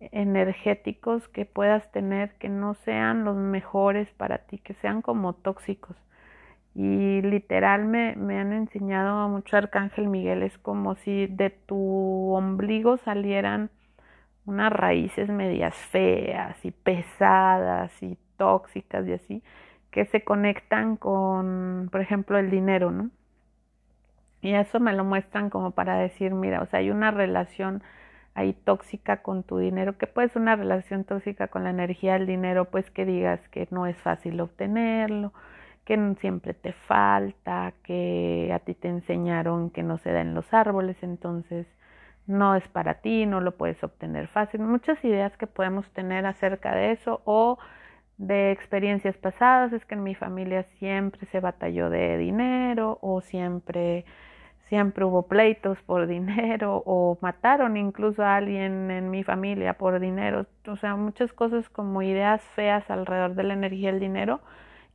energéticos 0.00 1.28
que 1.28 1.46
puedas 1.46 1.90
tener 1.92 2.34
que 2.34 2.48
no 2.48 2.74
sean 2.74 3.24
los 3.24 3.36
mejores 3.36 4.08
para 4.12 4.38
ti, 4.38 4.58
que 4.58 4.74
sean 4.74 5.02
como 5.02 5.34
tóxicos. 5.34 5.96
Y 6.78 7.22
literal 7.22 7.86
me, 7.86 8.14
me 8.16 8.38
han 8.38 8.52
enseñado 8.52 9.30
mucho 9.30 9.56
Arcángel 9.56 10.08
Miguel, 10.08 10.42
es 10.42 10.58
como 10.58 10.94
si 10.96 11.26
de 11.26 11.48
tu 11.48 12.34
ombligo 12.34 12.98
salieran 12.98 13.70
unas 14.44 14.70
raíces 14.70 15.30
medias 15.30 15.74
feas 15.74 16.62
y 16.66 16.72
pesadas 16.72 17.90
y 18.02 18.18
tóxicas 18.36 19.06
y 19.08 19.14
así, 19.14 19.42
que 19.90 20.04
se 20.04 20.22
conectan 20.22 20.96
con, 20.98 21.88
por 21.90 22.02
ejemplo, 22.02 22.36
el 22.36 22.50
dinero, 22.50 22.90
¿no? 22.90 23.10
Y 24.42 24.52
eso 24.52 24.78
me 24.78 24.92
lo 24.92 25.02
muestran 25.02 25.48
como 25.48 25.70
para 25.70 25.96
decir, 25.96 26.34
mira, 26.34 26.60
o 26.60 26.66
sea, 26.66 26.80
hay 26.80 26.90
una 26.90 27.10
relación 27.10 27.82
ahí 28.34 28.52
tóxica 28.52 29.22
con 29.22 29.44
tu 29.44 29.56
dinero, 29.56 29.96
que 29.96 30.06
puede 30.06 30.28
ser 30.28 30.42
una 30.42 30.56
relación 30.56 31.04
tóxica 31.04 31.48
con 31.48 31.64
la 31.64 31.70
energía 31.70 32.12
del 32.14 32.26
dinero, 32.26 32.66
pues 32.66 32.90
que 32.90 33.06
digas 33.06 33.40
que 33.48 33.66
no 33.70 33.86
es 33.86 33.96
fácil 33.96 34.38
obtenerlo, 34.42 35.32
que 35.86 36.14
siempre 36.20 36.52
te 36.52 36.72
falta, 36.72 37.72
que 37.84 38.50
a 38.52 38.58
ti 38.58 38.74
te 38.74 38.88
enseñaron 38.88 39.70
que 39.70 39.84
no 39.84 39.98
se 39.98 40.12
da 40.12 40.20
en 40.20 40.34
los 40.34 40.52
árboles, 40.52 40.96
entonces 41.02 41.66
no 42.26 42.56
es 42.56 42.66
para 42.68 42.94
ti, 42.94 43.24
no 43.24 43.40
lo 43.40 43.52
puedes 43.56 43.82
obtener 43.84 44.26
fácil. 44.28 44.60
Muchas 44.60 45.02
ideas 45.04 45.36
que 45.38 45.46
podemos 45.46 45.88
tener 45.92 46.26
acerca 46.26 46.74
de 46.74 46.90
eso 46.90 47.22
o 47.24 47.58
de 48.18 48.50
experiencias 48.50 49.16
pasadas, 49.16 49.72
es 49.72 49.84
que 49.84 49.94
en 49.94 50.02
mi 50.02 50.14
familia 50.16 50.64
siempre 50.78 51.26
se 51.26 51.38
batalló 51.40 51.88
de 51.88 52.18
dinero 52.18 52.98
o 53.00 53.20
siempre 53.20 54.04
siempre 54.68 55.04
hubo 55.04 55.28
pleitos 55.28 55.80
por 55.82 56.06
dinero 56.08 56.82
o 56.84 57.16
mataron 57.20 57.76
incluso 57.76 58.24
a 58.24 58.36
alguien 58.36 58.90
en 58.90 59.10
mi 59.10 59.22
familia 59.22 59.74
por 59.74 60.00
dinero. 60.00 60.46
O 60.66 60.76
sea, 60.76 60.96
muchas 60.96 61.32
cosas 61.32 61.68
como 61.68 62.02
ideas 62.02 62.42
feas 62.56 62.90
alrededor 62.90 63.34
de 63.36 63.44
la 63.44 63.54
energía 63.54 63.92
del 63.92 64.00
dinero 64.00 64.40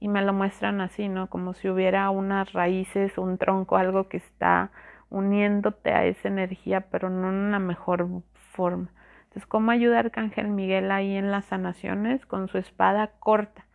y 0.02 0.08
me 0.08 0.24
lo 0.24 0.34
muestran 0.34 0.82
así, 0.82 1.08
¿no? 1.08 1.28
Como 1.28 1.54
si 1.54 1.70
hubiera 1.70 2.10
unas 2.10 2.54
raíces, 2.54 3.20
un 3.20 3.38
tronco, 3.38 3.78
algo 3.78 4.10
que 4.10 4.18
está 4.18 4.72
uniéndote 5.10 5.92
a 5.92 6.06
esa 6.06 6.28
energía, 6.28 6.82
pero 6.90 7.12
no 7.12 7.30
en 7.30 7.36
una 7.36 7.60
mejor 7.60 8.08
forma. 8.34 8.90
Entonces, 9.26 9.46
¿cómo 9.46 9.70
ayuda 9.70 10.00
Arcángel 10.00 10.48
Miguel 10.50 10.92
ahí 10.92 11.16
en 11.16 11.30
las 11.30 11.46
sanaciones? 11.46 12.26
Con 12.26 12.48
su 12.48 12.58
espada 12.58 13.12
corta. 13.20 13.68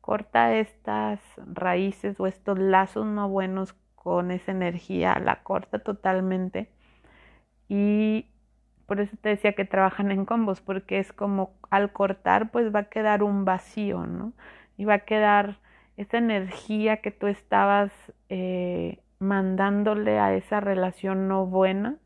Corta 0.00 0.54
estas 0.54 1.20
raíces 1.36 2.20
o 2.20 2.28
estos 2.28 2.60
lazos 2.60 3.04
no 3.04 3.28
buenos 3.28 3.74
con 3.96 4.30
esa 4.30 4.52
energía, 4.52 5.18
la 5.18 5.42
corta 5.42 5.80
totalmente. 5.80 6.70
Y 7.68 8.28
por 8.86 9.00
eso 9.00 9.16
te 9.20 9.30
decía 9.30 9.54
que 9.54 9.64
trabajan 9.64 10.12
en 10.12 10.26
combos, 10.26 10.60
porque 10.60 11.00
es 11.00 11.12
como 11.12 11.54
al 11.70 11.92
cortar, 11.92 12.52
pues 12.52 12.72
va 12.74 12.80
a 12.80 12.88
quedar 12.88 13.24
un 13.24 13.44
vacío, 13.44 14.06
¿no? 14.06 14.32
Y 14.76 14.84
va 14.84 14.94
a 14.94 14.98
quedar 15.00 15.58
esa 16.02 16.18
energía 16.18 16.98
que 16.98 17.10
tú 17.10 17.26
estabas 17.26 17.92
eh, 18.28 18.98
mandándole 19.18 20.18
a 20.18 20.34
esa 20.34 20.60
relación 20.60 21.28
no 21.28 21.46
buena 21.46 21.96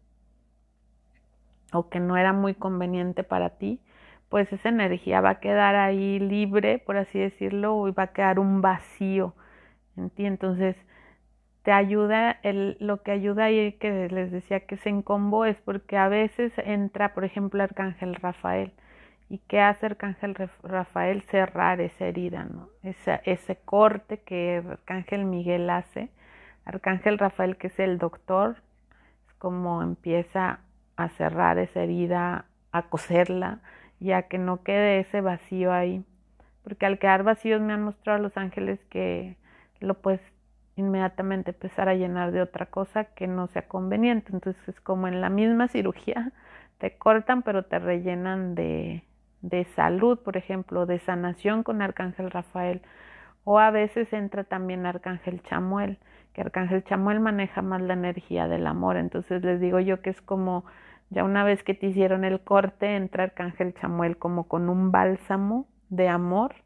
o 1.72 1.88
que 1.88 2.00
no 2.00 2.16
era 2.16 2.32
muy 2.32 2.54
conveniente 2.54 3.24
para 3.24 3.50
ti, 3.50 3.80
pues 4.28 4.52
esa 4.52 4.68
energía 4.68 5.20
va 5.20 5.30
a 5.30 5.40
quedar 5.40 5.74
ahí 5.76 6.18
libre, 6.18 6.78
por 6.78 6.96
así 6.96 7.18
decirlo, 7.18 7.88
y 7.88 7.92
va 7.92 8.04
a 8.04 8.12
quedar 8.12 8.38
un 8.38 8.60
vacío 8.60 9.34
en 9.96 10.10
ti. 10.10 10.26
Entonces, 10.26 10.76
te 11.62 11.72
ayuda, 11.72 12.38
el, 12.42 12.76
lo 12.80 13.02
que 13.02 13.12
ayuda 13.12 13.44
ahí 13.44 13.72
que 13.72 14.08
les 14.08 14.30
decía 14.30 14.60
que 14.60 14.76
se 14.76 14.88
encombo 14.88 15.44
es 15.44 15.56
porque 15.62 15.96
a 15.96 16.08
veces 16.08 16.52
entra, 16.58 17.14
por 17.14 17.24
ejemplo, 17.24 17.62
Arcángel 17.62 18.14
Rafael. 18.14 18.72
¿Y 19.28 19.38
qué 19.38 19.60
hace 19.60 19.86
Arcángel 19.86 20.36
Rafael? 20.62 21.22
Cerrar 21.22 21.80
esa 21.80 22.06
herida, 22.06 22.44
¿no? 22.44 22.68
Ese, 22.82 23.56
corte 23.64 24.20
que 24.20 24.62
Arcángel 24.68 25.24
Miguel 25.24 25.68
hace. 25.68 26.10
Arcángel 26.64 27.18
Rafael, 27.18 27.56
que 27.56 27.66
es 27.68 27.78
el 27.80 27.98
doctor, 27.98 28.56
es 29.26 29.34
como 29.34 29.82
empieza 29.82 30.60
a 30.96 31.08
cerrar 31.10 31.58
esa 31.58 31.82
herida, 31.82 32.46
a 32.72 32.82
coserla, 32.88 33.60
ya 34.00 34.22
que 34.22 34.38
no 34.38 34.62
quede 34.62 35.00
ese 35.00 35.20
vacío 35.20 35.72
ahí. 35.72 36.04
Porque 36.62 36.86
al 36.86 36.98
quedar 36.98 37.22
vacíos 37.24 37.60
me 37.60 37.72
han 37.72 37.82
mostrado 37.82 38.18
a 38.18 38.22
los 38.22 38.36
ángeles 38.36 38.84
que 38.90 39.36
lo 39.80 39.94
puedes 39.94 40.20
inmediatamente 40.76 41.50
empezar 41.50 41.88
a 41.88 41.94
llenar 41.94 42.32
de 42.32 42.42
otra 42.42 42.66
cosa 42.66 43.04
que 43.04 43.26
no 43.26 43.48
sea 43.48 43.66
conveniente. 43.66 44.30
Entonces 44.32 44.68
es 44.68 44.80
como 44.80 45.08
en 45.08 45.20
la 45.20 45.30
misma 45.30 45.68
cirugía, 45.68 46.32
te 46.78 46.96
cortan 46.96 47.42
pero 47.42 47.64
te 47.64 47.78
rellenan 47.78 48.54
de, 48.54 49.04
de 49.42 49.64
salud, 49.64 50.18
por 50.18 50.36
ejemplo, 50.36 50.86
de 50.86 50.98
sanación 50.98 51.62
con 51.62 51.82
Arcángel 51.82 52.30
Rafael. 52.30 52.82
O 53.44 53.58
a 53.58 53.70
veces 53.70 54.12
entra 54.12 54.44
también 54.44 54.86
Arcángel 54.86 55.42
Chamuel, 55.42 55.98
que 56.32 56.40
Arcángel 56.40 56.84
Chamuel 56.84 57.20
maneja 57.20 57.62
más 57.62 57.80
la 57.80 57.94
energía 57.94 58.48
del 58.48 58.66
amor. 58.66 58.96
Entonces 58.96 59.44
les 59.44 59.60
digo 59.60 59.78
yo 59.80 60.02
que 60.02 60.10
es 60.10 60.20
como, 60.20 60.64
ya 61.10 61.22
una 61.24 61.44
vez 61.44 61.62
que 61.62 61.74
te 61.74 61.86
hicieron 61.86 62.24
el 62.24 62.40
corte, 62.40 62.96
entra 62.96 63.24
Arcángel 63.24 63.74
Chamuel 63.74 64.16
como 64.16 64.48
con 64.48 64.68
un 64.68 64.90
bálsamo 64.90 65.68
de 65.88 66.08
amor 66.08 66.56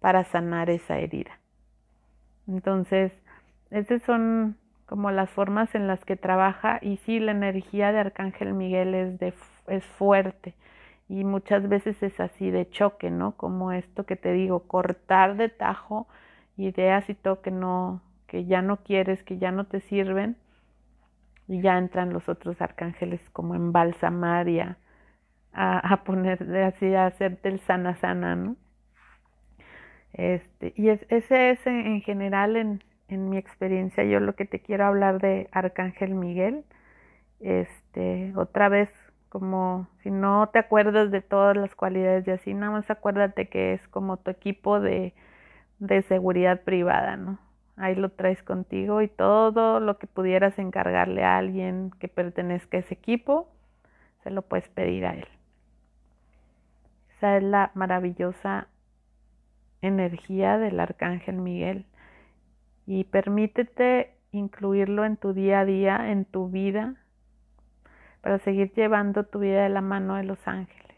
para 0.00 0.24
sanar 0.24 0.68
esa 0.70 0.98
herida. 0.98 1.38
Entonces, 2.48 3.12
esas 3.70 4.02
son 4.02 4.56
como 4.86 5.10
las 5.10 5.30
formas 5.30 5.74
en 5.74 5.86
las 5.86 6.04
que 6.04 6.16
trabaja 6.16 6.78
y 6.80 6.96
sí, 6.98 7.18
la 7.18 7.32
energía 7.32 7.92
de 7.92 8.00
Arcángel 8.00 8.52
Miguel 8.54 8.94
es, 8.94 9.18
de, 9.18 9.34
es 9.68 9.84
fuerte 9.84 10.54
y 11.08 11.24
muchas 11.24 11.68
veces 11.68 12.02
es 12.02 12.18
así 12.20 12.50
de 12.50 12.68
choque, 12.68 13.10
¿no? 13.10 13.36
Como 13.36 13.72
esto 13.72 14.06
que 14.06 14.16
te 14.16 14.32
digo, 14.32 14.60
cortar 14.66 15.36
de 15.36 15.48
tajo 15.48 16.08
ideas 16.56 17.08
y 17.10 17.14
todo 17.14 17.42
que 17.42 17.50
no, 17.50 18.02
que 18.26 18.46
ya 18.46 18.62
no 18.62 18.78
quieres, 18.78 19.22
que 19.22 19.38
ya 19.38 19.52
no 19.52 19.66
te 19.66 19.80
sirven 19.80 20.36
y 21.48 21.60
ya 21.60 21.78
entran 21.78 22.12
los 22.12 22.28
otros 22.28 22.60
arcángeles 22.60 23.20
como 23.30 23.54
en 23.54 23.72
balsamar 23.72 24.48
y 24.48 24.60
a, 24.60 24.78
a, 25.52 26.04
poner 26.04 26.42
así 26.64 26.94
a 26.94 27.06
hacerte 27.06 27.48
el 27.48 27.60
sana 27.60 27.96
sana, 27.96 28.36
¿no? 28.36 28.56
Este, 30.12 30.72
y 30.76 30.88
es, 30.88 31.04
ese 31.10 31.50
es 31.50 31.66
en 31.66 32.00
general 32.00 32.56
en, 32.56 32.82
en 33.08 33.28
mi 33.28 33.36
experiencia, 33.36 34.04
yo 34.04 34.20
lo 34.20 34.34
que 34.34 34.46
te 34.46 34.60
quiero 34.60 34.86
hablar 34.86 35.20
de 35.20 35.48
Arcángel 35.52 36.14
Miguel, 36.14 36.64
este, 37.40 38.32
otra 38.36 38.68
vez, 38.68 38.90
como 39.38 39.86
si 40.02 40.10
no 40.10 40.48
te 40.50 40.58
acuerdas 40.58 41.10
de 41.10 41.20
todas 41.20 41.54
las 41.58 41.74
cualidades 41.74 42.24
de 42.24 42.32
así, 42.32 42.54
nada 42.54 42.72
más 42.72 42.90
acuérdate 42.90 43.50
que 43.50 43.74
es 43.74 43.86
como 43.88 44.16
tu 44.16 44.30
equipo 44.30 44.80
de, 44.80 45.12
de 45.78 46.00
seguridad 46.00 46.62
privada, 46.62 47.18
¿no? 47.18 47.38
Ahí 47.76 47.96
lo 47.96 48.08
traes 48.08 48.42
contigo 48.42 49.02
y 49.02 49.08
todo 49.08 49.78
lo 49.78 49.98
que 49.98 50.06
pudieras 50.06 50.58
encargarle 50.58 51.22
a 51.22 51.36
alguien 51.36 51.90
que 51.98 52.08
pertenezca 52.08 52.78
a 52.78 52.80
ese 52.80 52.94
equipo, 52.94 53.46
se 54.22 54.30
lo 54.30 54.40
puedes 54.40 54.70
pedir 54.70 55.04
a 55.04 55.12
él. 55.12 55.28
Esa 57.18 57.36
es 57.36 57.42
la 57.42 57.72
maravillosa 57.74 58.68
energía 59.82 60.56
del 60.56 60.80
Arcángel 60.80 61.36
Miguel 61.36 61.84
y 62.86 63.04
permítete 63.04 64.14
incluirlo 64.32 65.04
en 65.04 65.18
tu 65.18 65.34
día 65.34 65.60
a 65.60 65.64
día, 65.66 66.10
en 66.10 66.24
tu 66.24 66.48
vida, 66.48 66.94
para 68.26 68.40
seguir 68.40 68.72
llevando 68.72 69.22
tu 69.22 69.38
vida 69.38 69.62
de 69.62 69.68
la 69.68 69.82
mano 69.82 70.16
de 70.16 70.24
los 70.24 70.48
ángeles. 70.48 70.96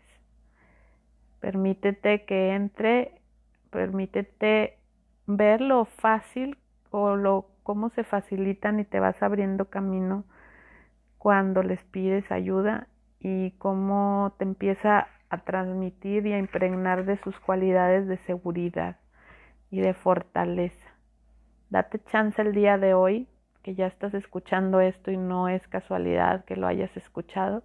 Permítete 1.41 2.25
que 2.25 2.55
entre, 2.55 3.21
permítete 3.69 4.79
ver 5.27 5.61
lo 5.61 5.85
fácil 5.85 6.57
o 6.91 7.17
lo 7.17 7.51
cómo 7.65 7.91
se 7.91 8.03
facilitan 8.03 8.81
y 8.81 8.87
te 8.87 8.99
vas 8.99 9.23
abriendo 9.23 9.67
camino 9.67 10.25
cuando 11.19 11.63
les 11.63 11.85
pides 11.85 12.33
ayuda 12.33 12.89
y 13.21 13.51
cómo 13.59 14.35
te 14.39 14.45
empieza 14.45 15.09
a 15.29 15.37
transmitir 15.45 16.27
y 16.27 16.33
a 16.33 16.39
impregnar 16.39 17.05
de 17.05 17.19
sus 17.19 17.39
cualidades 17.41 18.09
de 18.09 18.17
seguridad 18.25 18.97
y 19.71 19.81
de 19.81 19.93
fortaleza. 19.93 20.95
Date 21.69 22.01
chance 22.11 22.41
el 22.41 22.55
día 22.55 22.79
de 22.79 22.95
hoy, 22.95 23.29
que 23.69 23.75
ya 23.75 23.87
estás 23.87 24.15
escuchando 24.15 24.81
esto 24.81 25.11
y 25.11 25.19
no 25.19 25.51
es 25.51 25.69
casualidad 25.69 26.47
que 26.47 26.57
lo 26.57 26.67
hayas 26.67 26.97
escuchado, 26.97 27.63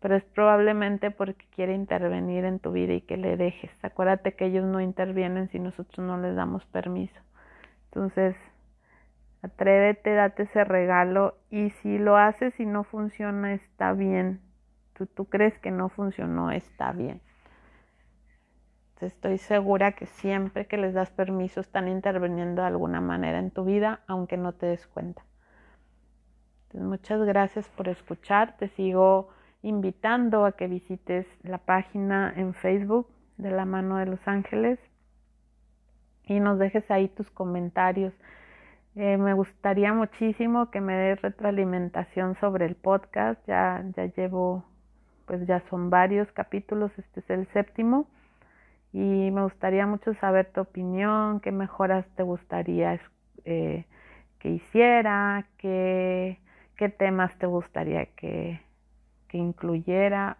pero 0.00 0.16
es 0.16 0.24
probablemente 0.24 1.12
porque 1.12 1.46
quiere 1.54 1.74
intervenir 1.74 2.44
en 2.44 2.58
tu 2.58 2.72
vida 2.72 2.94
y 2.94 3.02
que 3.02 3.16
le 3.16 3.36
dejes. 3.36 3.70
Acuérdate 3.84 4.32
que 4.32 4.46
ellos 4.46 4.64
no 4.64 4.80
intervienen 4.80 5.48
si 5.48 5.60
nosotros 5.60 6.04
no 6.04 6.18
les 6.18 6.34
damos 6.34 6.66
permiso. 6.66 7.20
Entonces, 7.84 8.34
atrévete, 9.40 10.12
date 10.12 10.42
ese 10.42 10.64
regalo 10.64 11.38
y 11.50 11.70
si 11.70 11.98
lo 11.98 12.16
haces 12.16 12.58
y 12.58 12.66
no 12.66 12.82
funciona, 12.82 13.54
está 13.54 13.92
bien. 13.92 14.40
Tú, 14.94 15.06
tú 15.06 15.26
crees 15.26 15.56
que 15.60 15.70
no 15.70 15.88
funcionó, 15.88 16.50
está 16.50 16.90
bien. 16.90 17.20
Estoy 19.00 19.38
segura 19.38 19.92
que 19.92 20.06
siempre 20.06 20.66
que 20.66 20.78
les 20.78 20.94
das 20.94 21.12
permiso 21.12 21.60
están 21.60 21.86
interviniendo 21.86 22.62
de 22.62 22.66
alguna 22.68 23.00
manera 23.00 23.38
en 23.38 23.52
tu 23.52 23.64
vida, 23.64 24.00
aunque 24.08 24.36
no 24.36 24.54
te 24.54 24.66
des 24.66 24.88
cuenta. 24.88 25.27
Entonces, 26.68 26.88
muchas 26.88 27.22
gracias 27.22 27.66
por 27.70 27.88
escuchar. 27.88 28.56
Te 28.58 28.68
sigo 28.68 29.30
invitando 29.62 30.44
a 30.44 30.52
que 30.52 30.68
visites 30.68 31.26
la 31.42 31.58
página 31.58 32.32
en 32.36 32.52
Facebook 32.54 33.08
de 33.38 33.50
la 33.50 33.64
mano 33.64 33.96
de 33.96 34.06
los 34.06 34.20
ángeles 34.28 34.78
y 36.26 36.40
nos 36.40 36.58
dejes 36.58 36.90
ahí 36.90 37.08
tus 37.08 37.30
comentarios. 37.30 38.12
Eh, 38.96 39.16
me 39.16 39.32
gustaría 39.32 39.94
muchísimo 39.94 40.70
que 40.70 40.80
me 40.80 40.94
des 40.94 41.22
retroalimentación 41.22 42.36
sobre 42.40 42.66
el 42.66 42.74
podcast. 42.74 43.40
Ya, 43.46 43.82
ya 43.96 44.06
llevo, 44.06 44.64
pues 45.26 45.46
ya 45.46 45.62
son 45.70 45.88
varios 45.88 46.30
capítulos, 46.32 46.92
este 46.98 47.20
es 47.20 47.30
el 47.30 47.46
séptimo 47.48 48.08
y 48.92 49.30
me 49.30 49.42
gustaría 49.42 49.86
mucho 49.86 50.14
saber 50.14 50.50
tu 50.52 50.60
opinión, 50.60 51.40
qué 51.40 51.52
mejoras 51.52 52.06
te 52.16 52.22
gustaría 52.22 53.00
eh, 53.44 53.86
que 54.38 54.50
hiciera, 54.50 55.46
qué, 55.58 56.38
qué, 56.78 56.88
temas 56.88 57.36
te 57.38 57.46
gustaría 57.46 58.06
que, 58.06 58.62
que, 59.28 59.36
incluyera 59.36 60.38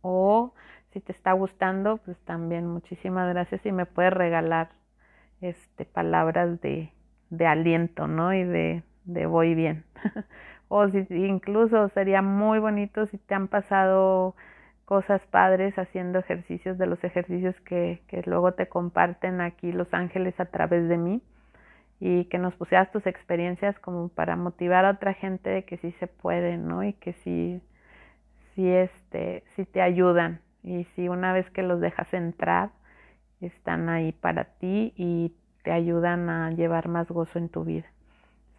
o 0.00 0.54
si 0.92 1.00
te 1.00 1.12
está 1.12 1.32
gustando, 1.32 1.98
pues 1.98 2.16
también 2.24 2.66
muchísimas 2.66 3.28
gracias 3.28 3.64
y 3.66 3.72
me 3.72 3.84
puedes 3.84 4.12
regalar 4.12 4.70
este, 5.40 5.84
palabras 5.84 6.60
de, 6.62 6.90
de 7.30 7.46
aliento, 7.46 8.06
¿no? 8.06 8.32
Y 8.32 8.44
de, 8.44 8.82
de 9.04 9.26
voy 9.26 9.54
bien. 9.54 9.84
o 10.68 10.88
si 10.88 11.06
incluso 11.10 11.88
sería 11.90 12.22
muy 12.22 12.58
bonito 12.58 13.06
si 13.06 13.18
te 13.18 13.34
han 13.34 13.48
pasado 13.48 14.34
cosas 14.84 15.20
padres 15.26 15.78
haciendo 15.78 16.18
ejercicios 16.20 16.78
de 16.78 16.86
los 16.86 17.02
ejercicios 17.04 17.58
que, 17.62 18.02
que 18.08 18.22
luego 18.26 18.52
te 18.52 18.68
comparten 18.68 19.40
aquí 19.40 19.72
los 19.72 19.92
ángeles 19.92 20.38
a 20.40 20.46
través 20.46 20.88
de 20.88 20.98
mí 20.98 21.22
y 22.00 22.26
que 22.26 22.38
nos 22.38 22.54
pusieras 22.54 22.90
tus 22.92 23.06
experiencias 23.06 23.78
como 23.78 24.08
para 24.08 24.36
motivar 24.36 24.84
a 24.84 24.90
otra 24.90 25.14
gente 25.14 25.50
de 25.50 25.64
que 25.64 25.76
sí 25.78 25.92
se 26.00 26.06
puede, 26.06 26.58
¿no? 26.58 26.82
Y 26.82 26.92
que 26.94 27.12
sí, 27.12 27.60
sí, 28.54 28.68
este, 28.68 29.44
sí 29.56 29.64
te 29.64 29.80
ayudan 29.80 30.40
y 30.64 30.84
si 30.96 31.08
una 31.08 31.32
vez 31.32 31.48
que 31.50 31.62
los 31.62 31.80
dejas 31.80 32.12
entrar, 32.14 32.70
están 33.40 33.90
ahí 33.90 34.12
para 34.12 34.44
ti 34.44 34.94
y 34.96 35.34
te 35.62 35.72
ayudan 35.72 36.30
a 36.30 36.50
llevar 36.50 36.88
más 36.88 37.08
gozo 37.08 37.38
en 37.38 37.50
tu 37.50 37.64
vida. 37.64 37.86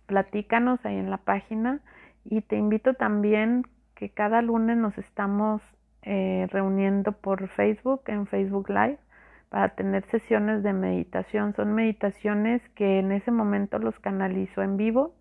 Platícanos 0.06 0.86
ahí 0.86 0.98
en 0.98 1.10
la 1.10 1.17
página 1.17 1.80
y 2.24 2.41
te 2.41 2.58
invito 2.58 2.93
también 2.93 3.63
que 3.95 4.10
cada 4.10 4.43
lunes 4.43 4.78
nos 4.78 4.95
estamos 5.00 5.62
eh, 6.04 6.48
reuniendo 6.52 7.13
por 7.13 7.48
Facebook, 7.50 8.02
en 8.08 8.28
Facebook 8.28 8.69
Live, 8.69 9.00
para 9.56 9.70
tener 9.70 10.06
sesiones 10.12 10.63
de 10.63 10.74
meditación. 10.74 11.56
Son 11.56 11.74
meditaciones 11.74 12.62
que 12.76 13.00
en 13.00 13.13
ese 13.13 13.32
momento 13.32 13.80
los 13.80 13.98
canalizo 14.00 14.62
en 14.62 14.76
vivo 14.76 15.13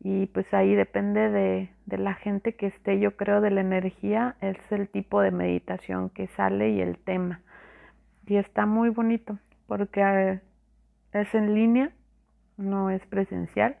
y 0.00 0.26
pues 0.26 0.52
ahí 0.52 0.74
depende 0.74 1.30
de, 1.30 1.70
de, 1.86 1.98
la 1.98 2.14
gente 2.14 2.56
que 2.56 2.66
esté, 2.66 2.98
yo 2.98 3.16
creo, 3.16 3.40
de 3.40 3.52
la 3.52 3.60
energía, 3.60 4.34
es 4.40 4.56
el 4.70 4.88
tipo 4.88 5.20
de 5.20 5.30
meditación 5.30 6.10
que 6.10 6.26
sale 6.26 6.70
y 6.70 6.80
el 6.80 6.98
tema. 6.98 7.40
Y 8.26 8.34
está 8.34 8.66
muy 8.66 8.88
bonito 8.88 9.38
porque 9.68 10.40
es 11.12 11.32
en 11.32 11.54
línea, 11.54 11.92
no 12.56 12.90
es 12.90 13.06
presencial, 13.06 13.76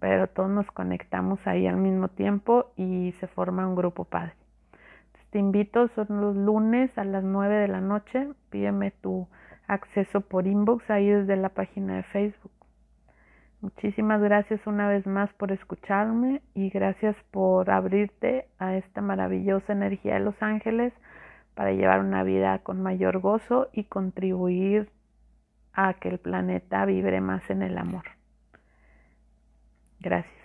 pero 0.00 0.26
todos 0.26 0.50
nos 0.50 0.66
conectamos 0.72 1.38
ahí 1.46 1.68
al 1.68 1.76
mismo 1.76 2.08
tiempo 2.08 2.72
y 2.74 3.14
se 3.20 3.28
forma 3.28 3.68
un 3.68 3.76
grupo 3.76 4.02
padre. 4.02 4.34
Te 5.36 5.40
invito, 5.40 5.88
son 5.88 6.22
los 6.22 6.34
lunes 6.34 6.96
a 6.96 7.04
las 7.04 7.22
9 7.22 7.56
de 7.56 7.68
la 7.68 7.82
noche. 7.82 8.26
Pídeme 8.48 8.90
tu 8.90 9.28
acceso 9.68 10.22
por 10.22 10.46
inbox 10.46 10.88
ahí 10.88 11.10
desde 11.10 11.36
la 11.36 11.50
página 11.50 11.96
de 11.96 12.04
Facebook. 12.04 12.52
Muchísimas 13.60 14.22
gracias 14.22 14.66
una 14.66 14.88
vez 14.88 15.06
más 15.06 15.30
por 15.34 15.52
escucharme 15.52 16.40
y 16.54 16.70
gracias 16.70 17.14
por 17.32 17.70
abrirte 17.70 18.48
a 18.58 18.76
esta 18.76 19.02
maravillosa 19.02 19.74
energía 19.74 20.14
de 20.14 20.20
los 20.20 20.42
ángeles 20.42 20.94
para 21.54 21.72
llevar 21.72 22.00
una 22.00 22.22
vida 22.22 22.60
con 22.60 22.80
mayor 22.80 23.18
gozo 23.18 23.68
y 23.74 23.84
contribuir 23.84 24.88
a 25.74 25.92
que 26.00 26.08
el 26.08 26.18
planeta 26.18 26.86
vibre 26.86 27.20
más 27.20 27.50
en 27.50 27.60
el 27.60 27.76
amor. 27.76 28.04
Gracias. 30.00 30.35